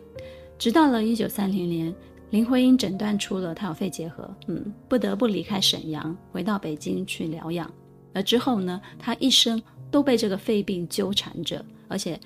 [0.59, 1.95] 直到了一九三零年，
[2.31, 7.71] 林徽因诊断出了她有肺结核，嗯，不得不离开沈阳，回到北京去疗养。
[8.13, 9.61] 而之后呢，他一生
[9.91, 12.21] 都被这个肺病纠缠着，而且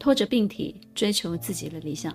[0.00, 2.12] 拖着病体追求自己的理想。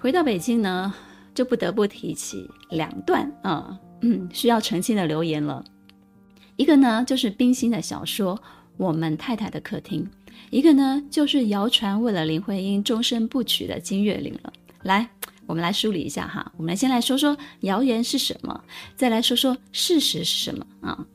[0.00, 0.92] 回到北京呢，
[1.34, 5.62] 就不得不提起两段啊，嗯，需要澄清的留言了。
[6.56, 8.34] 一个呢，就是冰心的小说
[8.76, 10.02] 《我们太太的客厅》，
[10.50, 14.52] 一个呢，就是谣传为了林徽因终身不娶的金岳霖了。
[14.84, 15.08] 来，
[15.46, 18.64] 我们来梳理一下哈，我们来先来说说谣言是什么，
[18.96, 21.06] 再来说说事实是什么啊。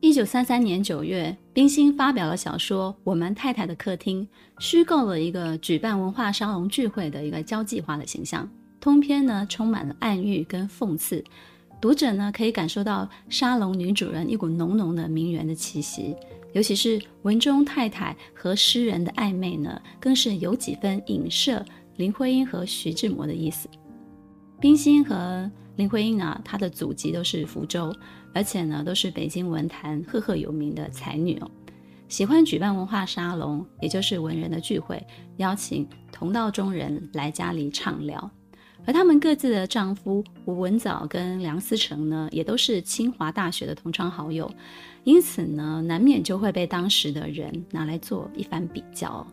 [0.00, 4.22] 一九三三年九月，冰心发表了小说《我们太太的客厅》，
[4.58, 8.46] 虚构了一个举办文化沙龙聚会的一个交际花的形象，
[8.78, 11.24] 通篇呢充满了暗喻跟讽刺。
[11.80, 16.14] 读者呢可以感受到沙龙女主人一股浓浓的名媛的气息，
[16.52, 21.64] 尤其是文中太太和诗人的暧昧呢，更是有几分影射
[21.96, 23.66] 林徽因和徐志摩的意思。
[24.60, 27.94] 冰心和林徽因呢，她的祖籍都是福州，
[28.34, 31.50] 而且呢都是北京文坛赫赫有名的才女哦，
[32.08, 35.04] 喜欢举办文化沙龙，也就是文人的聚会，
[35.36, 38.30] 邀请同道中人来家里畅聊。
[38.86, 44.48] 而他们各自的丈夫吴文藻跟梁思成呢，也都是清华大学的同窗好友，
[45.02, 49.26] 因此呢，难免就会被当时的人拿来做一番比较。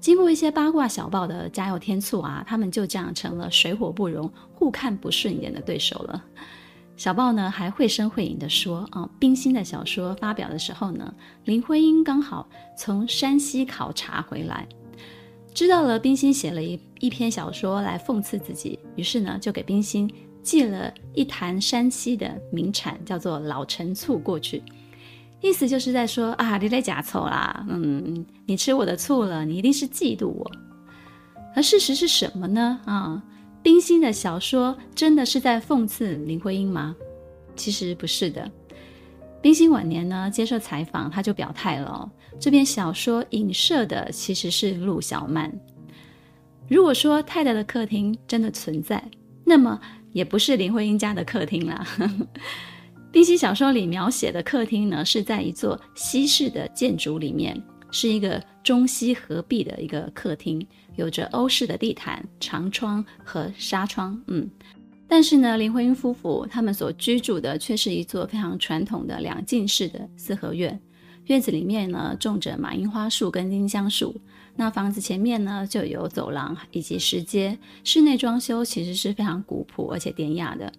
[0.00, 6.22] 经过一些八卦小报的加油添醋啊，他们就这样成了水火不容、互看不顺眼的对手了。
[6.96, 11.12] 小报呢还绘声绘影地说啊，冰心的小说发表的时候呢，
[11.44, 14.66] 林徽因刚好从山西考察回来。
[15.52, 20.10] 知道了冰心写了一一篇小说来讽刺自己，于是呢就给冰心
[20.42, 24.62] 寄了一坛山西的名产，叫做老陈醋过去，
[25.40, 30.50] 意思就是在说啊，你在假醋啦，嗯，你吃我的醋了，你一定是嫉妒我。
[31.54, 32.80] 而事实是什么呢？
[32.84, 33.22] 啊，
[33.62, 36.96] 冰心的小说真的是在讽刺林徽因吗？
[37.54, 38.50] 其实不是的。
[39.40, 45.52] 冰心晚年呢，接受采访，他就表态了哦，这篇小说影射的其实是陆小曼。
[46.68, 49.02] 如果说太太的客厅真的存在，
[49.44, 49.80] 那么
[50.12, 51.86] 也不是林徽因家的客厅啦。
[53.16, 57.58] 冰心小说里描写的客厅呢，是在一座西式的建筑里面，
[57.90, 64.46] 是一个中西合璧的一个客厅，有着欧式的地毯、长窗和纱窗，嗯。
[65.08, 70.78] 但是呢，林徽因夫妇他们所居住的却是一座非常传统的两进式的四合院，
[71.24, 74.14] 院子里面呢种着马樱花树跟丁香树，
[74.54, 80.70] 那房子前面呢就有走廊以及石阶，室内装修其实是非常古朴而且典雅的。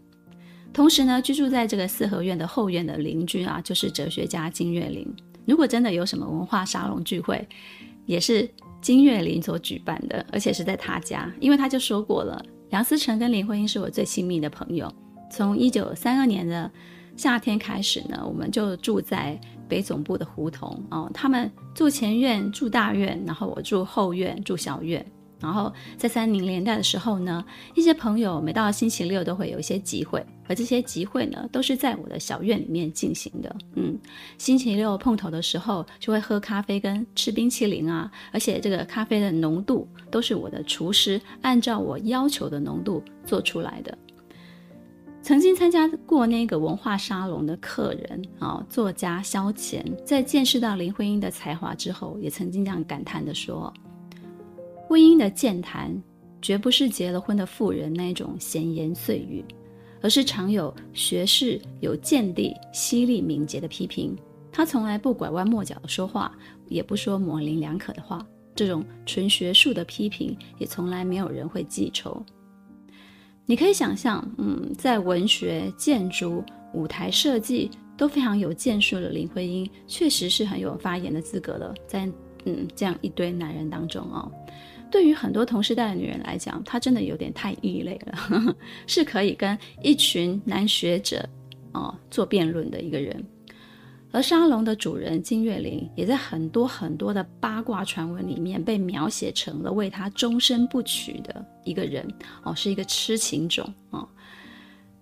[0.74, 5.08] 同时呢，居住在这个四合院的后院的邻居啊，就是哲学家金岳霖。
[5.46, 7.48] 如果真的有什么文化沙龙聚会，
[8.06, 8.48] 也是
[8.82, 12.44] 金岳霖所举办的，而且是在他家，因为他就说过了。
[12.70, 14.94] 梁思成跟林徽因是我最亲密的朋友。
[15.32, 16.70] 从一九三二年的
[17.16, 21.10] 夏天开始呢，我们就住在北总部的胡同哦。
[21.14, 25.06] 他们住前院，住大院，然后我住后院，住小院。
[25.40, 27.44] 然后在三零年代的时候呢，
[27.76, 33.56] 一些朋友每到星期六都会有一些集会，而这些集会呢，都是在我的小院里面进行的。
[33.76, 33.98] 嗯，
[34.38, 43.98] 星期六碰头的时候，就会喝咖啡跟吃冰淇淋啊，而且这个咖啡的浓度都是我的厨师按照我要求的浓度做出来的。
[45.22, 53.74] 曾经参加过那个文化沙龙的客人啊，作家萧乾，在见识到林徽因的才华之后，也曾经这样感叹地说。
[54.88, 56.02] 徽因的健谈，
[56.42, 59.44] 绝不是结了婚的妇人那种闲言碎语，
[60.02, 64.16] 而是常有学识、有见地、犀利敏捷的批评。
[64.50, 66.34] 他从来不拐弯抹角的说话，
[66.70, 68.26] 也不说模棱两可的话。
[68.56, 72.26] 这种纯学术的批评，也从来没有人会记仇。
[73.46, 76.42] 你可以想象，嗯，在文学、建筑、
[76.74, 81.76] 舞台设计都非常有建树的林徽因，确实是很有发言的资格的。
[81.86, 82.10] 在
[82.46, 84.32] 嗯这样一堆男人当中哦。
[84.92, 91.28] 对于很多同时代的女人来讲，她真的有点太异类了，呵呵，是可以跟一群男学者
[91.74, 93.24] 哦做辩论的一个人。
[94.12, 102.08] 而沙龙的主人金岳霖，也在很多很多的八卦传闻里面被描写成了为他终身不娶的一个人
[102.44, 104.08] 哦，是一个痴情种哦。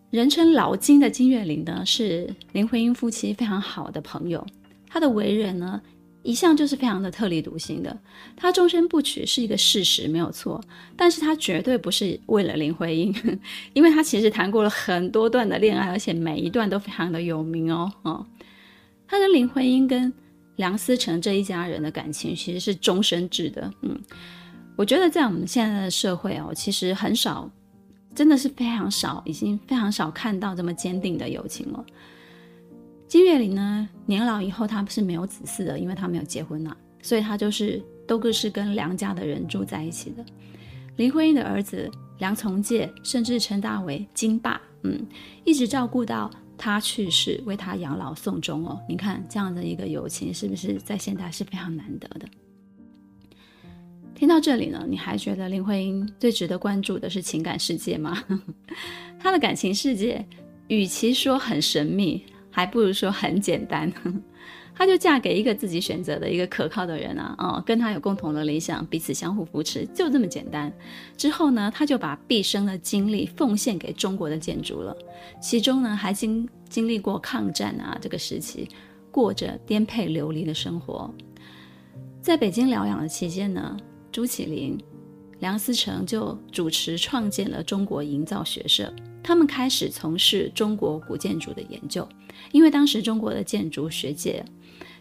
[0.09, 4.45] 人称老金的金岳霖呢，是林徽因夫妻非常好的朋友，
[4.87, 5.79] 他的为人呢，
[6.25, 7.95] 一向就是非常的特立独行的，
[8.35, 10.59] 他终身不娶是一个事实，没有错。
[10.97, 13.13] 但是他绝对不是为了林徽因，
[13.73, 17.91] 因为他其实谈过了很多段的恋爱，而且每一段都非常的有名哦。
[18.01, 18.25] 哦，
[19.07, 20.11] 他跟林徽因跟
[20.55, 23.71] 梁思成这一家人的感情其实是终身制的。
[23.83, 23.95] 嗯，
[24.75, 27.47] 我觉得在我们现在的社会哦，其实很少，
[28.15, 31.85] 真的是非常少，已经非常少看到这么坚定的友情了。
[33.15, 40.25] 金岳霖呢，年老以后他是没有子嗣的，因为他没有结婚呐，所以他就是都各是跟梁家的人住在一起的。
[40.97, 45.07] 林徽因的儿子梁从诫，甚至称他为金爸，嗯，
[45.45, 48.77] 一直照顾到他去世，为他养老送终哦。
[48.85, 52.27] 你看这样的一个友情，是不是在现代是非常难得的？
[54.13, 58.21] 听到这里呢，你还觉得林徽因最值得关注的是情感世界吗？
[59.17, 60.25] 她的感情世界，
[60.67, 62.21] 与其说很神秘，
[62.55, 63.91] 还不如说很简单。
[64.73, 70.71] 她就嫁给一个自己选择的一个可靠的人啊，哦，跟他有共同的理想，彼此相互扶持，就这么简单。
[71.17, 74.95] 之后呢，她就把毕生的精力奉献给中国的建筑了，
[75.41, 78.69] 其中呢还经经历过抗战啊这个时期，
[79.11, 81.13] 过着颠沛流离的生活。
[82.21, 83.77] 在北京疗养的期间呢，
[84.11, 84.77] 朱启麟、
[85.39, 88.93] 梁思成就主持创建了中国营造学社，
[89.25, 92.07] 他们开始从事中国古建筑的研究。
[92.51, 94.45] 因为当时中国的建筑学界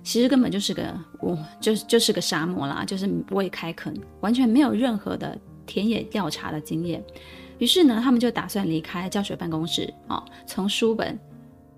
[0.02, 7.04] 其实根本就是个，我就是就是个沙漠啦，就是未开垦，完全没有任何的田野调查的经验。
[7.58, 11.18] 于是呢，他们就打算离开教学办公室啊、哦，从书本。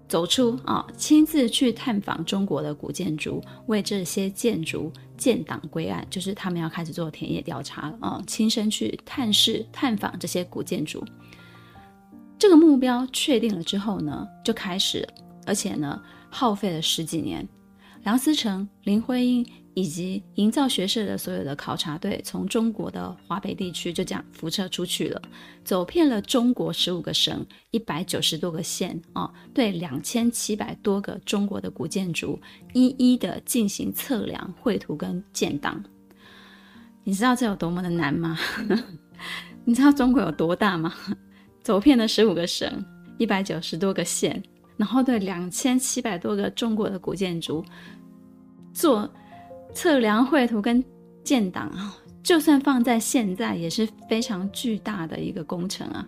[0.08, 11.04] 走出啊，亲自去探访中国的古建筑，为这些建筑建档归案，就是他们要开始做田野调查啊，亲身去探视、探访这些古建筑。
[12.38, 15.06] 这个目标确定了之后呢，就开始，
[15.46, 17.46] 而且呢，耗费了十几年。
[18.04, 19.46] 梁思成、林徽因。
[19.78, 25.20] 以及营造学社的所有的考察队，从中国的华北地区就这样辐射出去了，
[25.64, 32.40] 走遍了中国十五个省、一百九十多个县啊，对两千七百多个中国的古建筑
[32.72, 35.84] 一一的进行测量、绘图跟建档。
[37.04, 38.38] 你知道这有多么的难吗？
[39.66, 40.94] 你知道中国有多大吗？
[41.66, 42.70] 走遍了十五个省、
[43.18, 44.40] 一百九十多个县，
[44.76, 47.64] 然后对两千七百多个中国的古建筑
[48.72, 49.10] 做。
[49.74, 50.82] 测量、绘图跟
[51.24, 56.06] 建档啊，就算放在现在也是非常巨大的一个工程啊。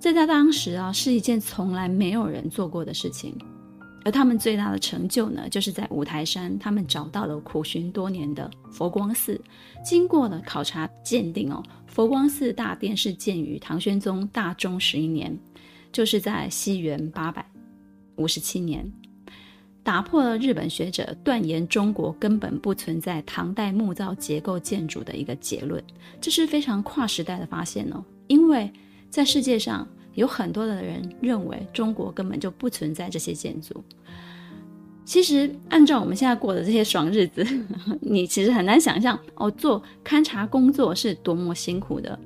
[0.00, 3.36] 这在当时啊，是一件从来没有人做过的事情。
[4.04, 9.40] 而他们最大的成就呢，就是在五台山，他们找到了苦寻多年的佛光寺。
[9.82, 15.36] 经过了考察鉴定哦，佛光寺大殿是建于唐玄宗大中十一年，
[15.90, 17.44] 就是在西元八百
[18.16, 18.92] 五十七年。
[19.82, 25.82] 打破了日本学者断言中国根本不存在唐代木造结构建筑的一个结论，
[26.20, 28.02] 这是非常跨时代的发现哦。
[28.26, 28.72] 因为
[29.10, 33.82] 在世界上有很多的人认为中国根本就不存在这些建筑。
[35.04, 37.46] 其实按照我们现在过的这些爽日子，
[38.00, 42.18] 你其实很难想象哦，做勘察工作是多么辛苦的。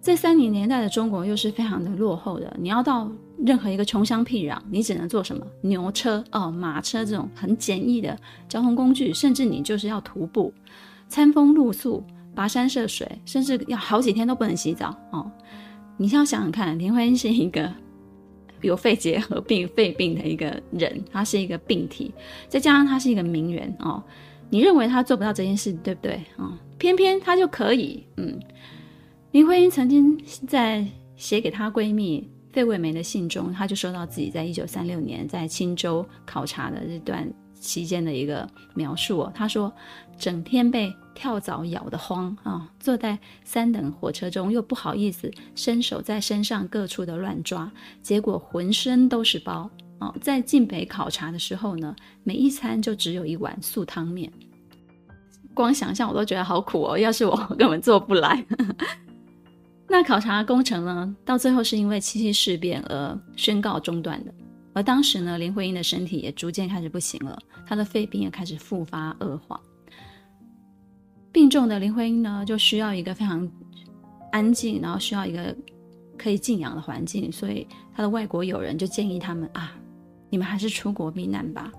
[0.00, 3.08] 在三零年代的中国又是非常的落后的，你要到
[3.38, 10.52] 任何一个穷乡僻壤，你只能坐什么牛车哦、马车这种很简易的交通工具，甚至你就是要徒步，
[11.08, 12.02] 餐风露宿、
[12.34, 15.30] 跋山涉水，甚至要好几天都不能洗澡哦。
[15.96, 17.72] 你要想想看，林徽因是一个
[18.62, 22.12] 有肺结核病、肺病的一个人，他是一个病体，
[22.48, 24.02] 再加上他是一个名媛哦，
[24.50, 26.58] 你认为他做不到这件事，对不对啊、哦？
[26.78, 28.38] 偏偏他就可以，嗯。
[29.32, 30.86] 林徽因曾经在
[31.16, 37.26] 写给她闺蜜费慰梅的信中，她就说到自己在一九三六年在青州考察的这段
[37.62, 39.32] 期间的一个描述哦。
[39.34, 39.72] 他说
[40.18, 47.70] ：“整天被跳蚤咬得慌啊，坐在三等火车中又不好意思伸手在身上各处的乱抓，
[48.02, 50.12] 结果浑身都是包啊。
[50.20, 51.94] 在晋北考察的时候呢，
[52.24, 54.30] 每一餐就只有一碗素汤面，
[55.54, 56.98] 光想象我都觉得好苦哦。
[56.98, 58.44] 要是我根本做不来。
[59.88, 64.32] ”那考察工程呢，到最后是因为七七事变而宣告中断的。
[64.74, 69.60] 而当时呢，林徽因的身体也逐渐开始不行了，她的肺病也开始复发恶化。
[71.30, 73.48] 病重的林徽因呢，就需要一个非常
[74.30, 75.54] 安静，然后需要一个
[76.16, 79.74] 可以静养的环境，所以她的外国友人就建议他们啊，
[80.30, 81.70] 你们还是出国避难吧，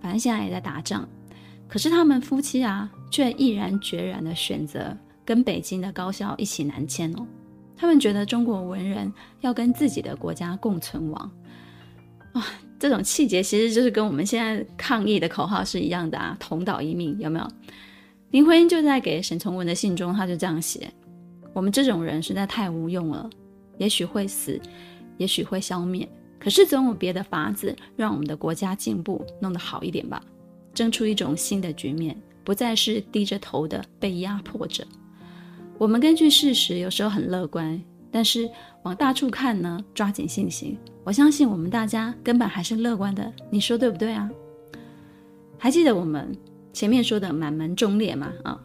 [0.00, 1.08] 反正现在也在打仗。
[1.66, 7.26] 可是他们夫妻啊，却毅然决然的选择跟北京的高校一起南迁哦。
[7.76, 11.30] 他们觉得中国文人要跟自己的国家共存亡，
[12.34, 12.44] 啊，
[12.78, 17.48] 这种气节其实就是跟我们现在抗议的口号是一样的啊，同岛一命，有没有？
[18.32, 20.92] 林徽因就在给沈从文的信中，他就这样写：
[21.52, 23.30] 我们这种人实在太无用了，
[23.78, 24.60] 也许会死，
[25.16, 26.08] 也许会消灭，
[26.40, 30.20] 可是总有别的法子让我们的国家进步，弄得好一点吧，
[30.74, 34.84] 争出一种新的局面，不再是低着头的被压迫着。
[35.78, 37.80] 我们根据事实有时候很乐观，
[38.14, 38.48] 但是
[38.84, 40.78] 往大处看呢，抓紧信心。
[41.02, 44.30] 我相信我们大家根本还是乐观的，你说对不对啊？
[45.58, 46.32] 还记得我们
[46.72, 48.32] 前面说的满门忠烈吗？
[48.44, 48.60] 啊，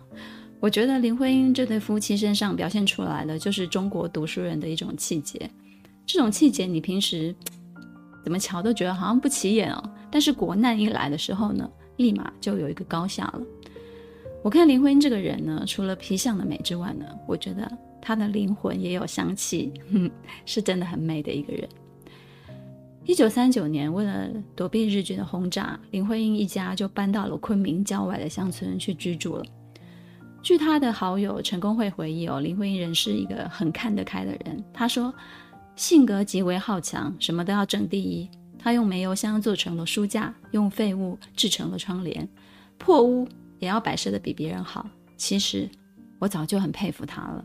[0.60, 5.50] 我觉得林徽因这对夫妻身上表现出来的就是中国读书人的一种气节。
[6.06, 7.36] 这种气节你平时
[8.24, 13.42] 怎么瞧都觉得好像不起眼哦，但是国难一来的时候呢，立马就有一个高下了。
[14.44, 17.68] 我看林徽因这个人呢，除了皮相的美之外呢，我觉得
[18.02, 20.10] 他的灵魂也有香气，哼，
[20.46, 21.68] 是真的很美的一个人。
[23.06, 29.44] 一九三九年，为了躲避日军的轰炸，林徽因一家就搬到了昆明郊外的乡村去居住了。
[30.44, 34.64] 据他的好友陈公会回忆哦，林徽因人是一个很看得开的人。
[34.74, 35.14] 他说，
[35.76, 38.30] 性格极为好强，什么都要争第一。
[38.58, 42.28] 他用煤油箱做成了书架，用废物制成了窗帘，
[42.78, 43.28] 破屋。
[43.60, 44.90] 也要摆设的比别人好。
[45.18, 45.70] 其实
[46.18, 47.44] 我早就很佩服他了。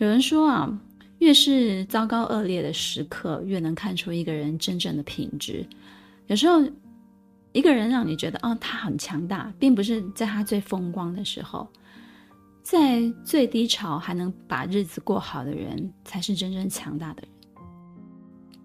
[0.00, 0.80] 有人说啊，
[1.18, 5.62] 越是糟糕恶劣的时刻，越能看出一个人真正的品质。
[6.26, 6.58] 有时候，
[7.52, 11.68] 一个人让你觉得哦，他很强大，并不是在他最风光的时候，
[12.62, 17.30] 在最低潮还能把日子过好的人，才是真正强大的人。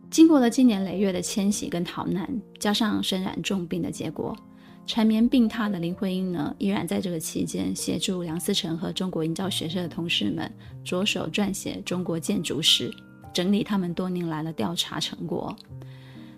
[0.10, 4.34] 经过了经年累月的迁徙跟逃难，加上身染重病的结果。
[4.88, 10.52] 缠绵病榻的林徽因呢，依然在这个期间协助梁思成和中国营造学社的同事们
[10.84, 12.90] 着手撰写《中国建筑史》，
[13.34, 15.56] 整理他们多年来的调查成果。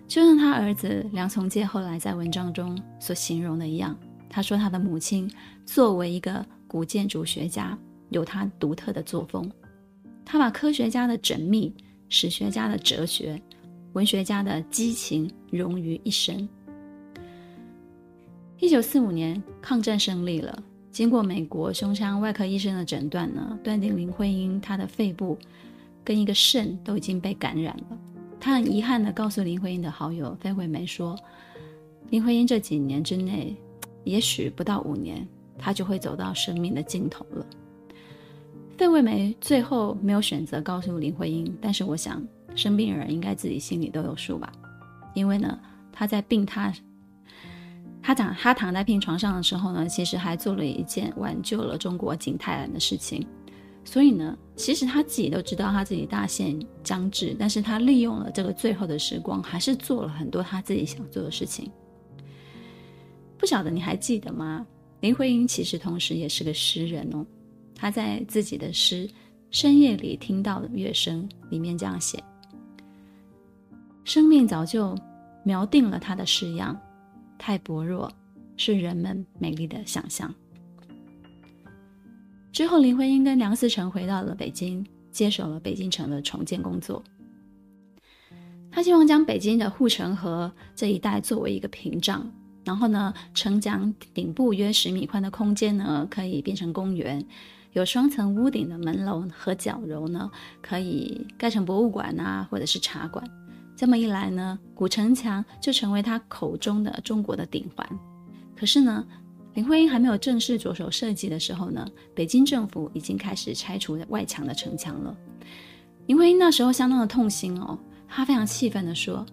[0.06, 3.94] 就像他儿子梁从诫后来在文章中所形容的一样，
[4.30, 5.30] 他说他的母亲
[5.66, 7.78] 作为一个古建筑学家，
[8.08, 9.50] 有他独特的作风。
[10.24, 11.74] 他把科学家的缜密、
[12.08, 13.40] 史学家的哲学、
[13.92, 16.48] 文学家的激情融于一身。
[18.60, 20.62] 一九四五年，抗战胜利了。
[20.90, 25.38] 经过美国胸腔外科医生的诊断呢，断定林徽因她的肺部
[26.02, 27.96] 跟一个肾都已经被感染了。
[28.40, 31.16] 他很遗憾地告诉林徽因的好友费惠梅说
[32.10, 33.54] ：“林徽因这几年之内，
[34.02, 37.46] 也许不到五年，她就会走到生命的尽头了。”
[38.76, 42.20] 费惠梅最后没有选择告诉林徽因，但是我想，
[42.56, 44.52] 生病人应该自己心里都有数吧，
[45.14, 45.56] 因为呢，
[45.92, 46.74] 她在病榻。
[48.02, 53.26] 他躺他躺在病床上的时候呢，其实还做了一件挽救了中国景泰蓝的事情。
[53.84, 61.70] 所以呢，其实他自己都知道他自己大限将至，但是他利用了这个最后的时光，还是做了很多他自己想做的事情。
[63.38, 64.66] 不晓得你还记得吗？
[65.00, 67.24] 林徽因其实同时也是个诗人哦。
[67.74, 69.06] 他在自己的诗
[69.50, 72.22] 《深夜里听到的乐声》里面这样写：
[74.04, 74.94] 生命早就
[75.44, 76.78] 描定了他的式样。
[77.38, 78.10] 太薄弱，
[78.56, 80.34] 是人们美丽的想象。
[82.52, 87.02] 之后，林徽因跟梁思成回到了北京，接手了北京城的重建工作。
[88.70, 92.30] 他希望将北京的护城河这一带作为一个屏障，
[92.64, 97.20] 然后呢，城墙顶部约十米宽的空间呢，可以变成公园；
[97.72, 100.30] 有双层屋顶的门楼和角楼呢，
[100.60, 103.24] 可以盖成博物馆啊，或者是茶馆。
[103.78, 107.88] 这么一来呢，古城墙就成为他口中的中国的顶环。
[108.56, 109.06] 可是呢，
[109.54, 115.16] 林徽因还没有正式着手设计的时候呢，北京政府已经开始拆除外墙的城墙了。
[116.06, 119.24] 林徽因那时候相当的痛心哦，她非常气愤地说：“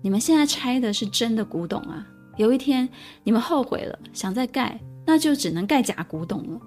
[0.00, 2.08] 你们现在拆的是真的古董啊！
[2.38, 2.88] 有一天
[3.22, 6.58] 你们后悔了，想再盖，那就只能盖假古董了。”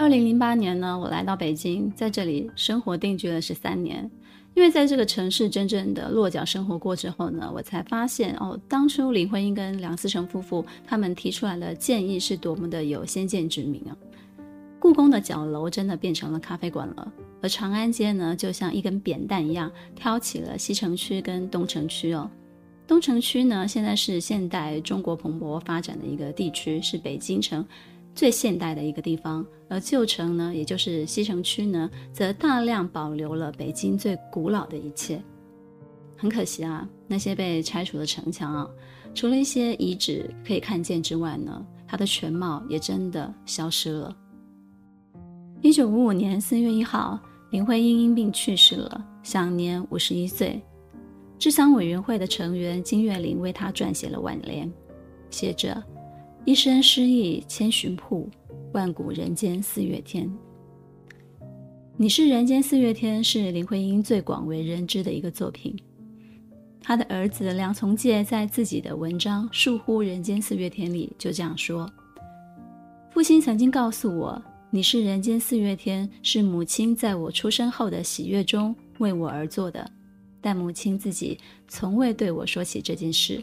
[0.00, 4.10] 二零零八年呢，我来到北京，在这里生活定居了十三年。
[4.56, 13.92] 因为在这个城市真正的落脚生活过之后呢，我才发现哦，当初林徽因跟梁思成夫妇他们提出来的建议是多么的有先见之明啊！
[14.80, 22.30] 故宫的角楼真的变成了咖啡馆了，而长安街呢，就像一根扁担一样挑起了西城区跟东城区哦。
[22.86, 27.62] 东城区呢，现在是现代中国蓬勃发展的一个地区，是北京城。
[28.16, 35.22] 最现代的一个地方，而旧城呢，也就是西城区呢，则大量保留了北京最古老的一切。
[36.16, 38.66] 很可惜啊，那些被拆除的城墙啊，
[39.14, 44.16] 除了一些遗址可以看见之外呢，它的全貌也真的消失了。
[45.60, 50.62] 一九五五年四月一号，林徽因因病去世了，享年五十一岁。
[51.38, 54.72] 治丧委员会的成员金岳霖为他撰写了挽联，
[55.28, 55.84] 写着。
[56.46, 58.30] 一生诗意千寻瀑，
[58.72, 60.32] 万古人间四月天。
[61.96, 65.76] 你是人间四月天是林徽因最广为人知的一个作品。
[66.80, 71.92] 他的儿子梁从诫在自己的文章《树呼人间四月天》里就这样说：
[73.10, 74.40] 父亲曾经告诉我，
[74.70, 79.90] 你是人间四月天，是母亲在我出生后的喜悦中为我而做的，
[80.40, 81.36] 但母亲自己
[81.66, 83.42] 从未对我说起这件事。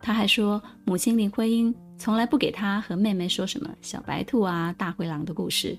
[0.00, 5.76] 她还说，母亲林徽因从来不给他和妹妹说什么小白兔啊、大灰狼的故事，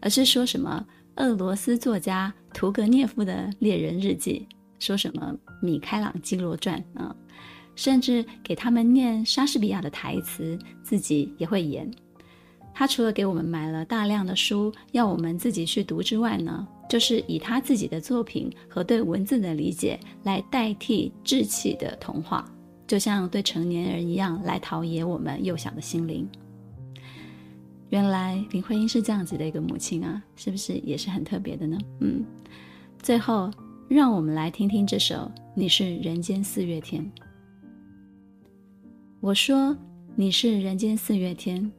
[0.00, 0.86] 而是说什么
[1.16, 4.46] 俄罗斯作家屠格涅夫的猎人日记，
[4.78, 7.14] 说什么米开朗基罗传啊，
[7.74, 11.90] 甚至给他们念莎士比亚的台词，自己也会演。
[12.72, 22.46] 他除了给我们买了大量的书，要我们自己去读之外呢，就是以他自己的作品和对文字的理解来代替稚气的童话，
[22.86, 26.28] 就像对成年人一样来陶冶我们幼小的心灵。
[27.90, 31.78] 原来林徽因是这样子的一个母亲啊，是不是也是很特别的呢？
[32.00, 32.24] 嗯，
[33.00, 33.50] 最后
[33.88, 35.14] 让我们来听听这首
[35.54, 37.04] 《你是人间四月天》。
[39.20, 39.76] 我说
[40.14, 41.70] 你是人间四月天。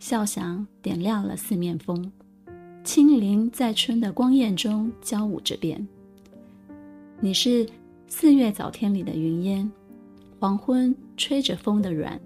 [0.00, 2.12] 笑响点亮了四面风，
[2.82, 5.86] 轻灵在春的光艳中交舞着变。
[7.20, 7.66] 你是
[8.06, 9.70] 四月早天里的云烟，
[10.44, 12.20] 黄昏吹着风的软，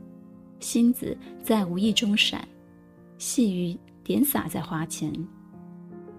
[0.58, 2.48] 星子在无意中闪，
[3.16, 5.12] 细雨点洒在花前。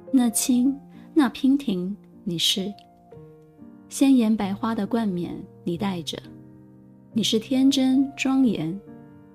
[0.10, 0.74] 那青，
[1.14, 1.93] 那娉婷，
[2.24, 2.74] 你是
[3.89, 5.36] 鲜艳百花的冠冕，
[5.66, 6.18] 你戴着。
[7.12, 8.80] 你是天真庄严，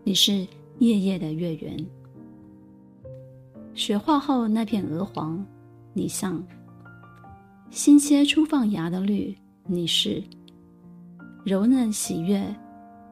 [0.03, 0.47] 你是
[0.79, 1.77] 夜夜的月圆。
[3.75, 5.45] 雪化后那片鹅黄，
[5.93, 6.43] 你像；
[7.69, 9.37] 新切初放芽的绿，
[9.67, 10.23] 你是；
[11.45, 12.43] 柔嫩喜悦，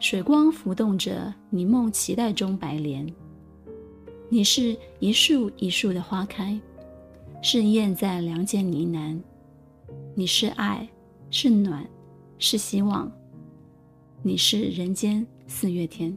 [0.00, 3.06] 水光浮动着你梦期待中白莲。
[4.30, 6.58] 你是一树一树的花开，
[7.42, 9.20] 是燕在梁间呢喃。
[10.14, 10.88] 你是爱，
[11.30, 11.86] 是暖，
[12.38, 13.12] 是希望。
[14.22, 16.16] 你是人间四月天。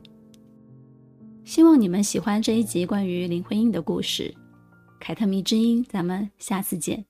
[1.44, 4.34] 希望你们喜欢这一集关于林徽因的故事，
[5.02, 7.06] 《凯特迷之音》，咱们下次见。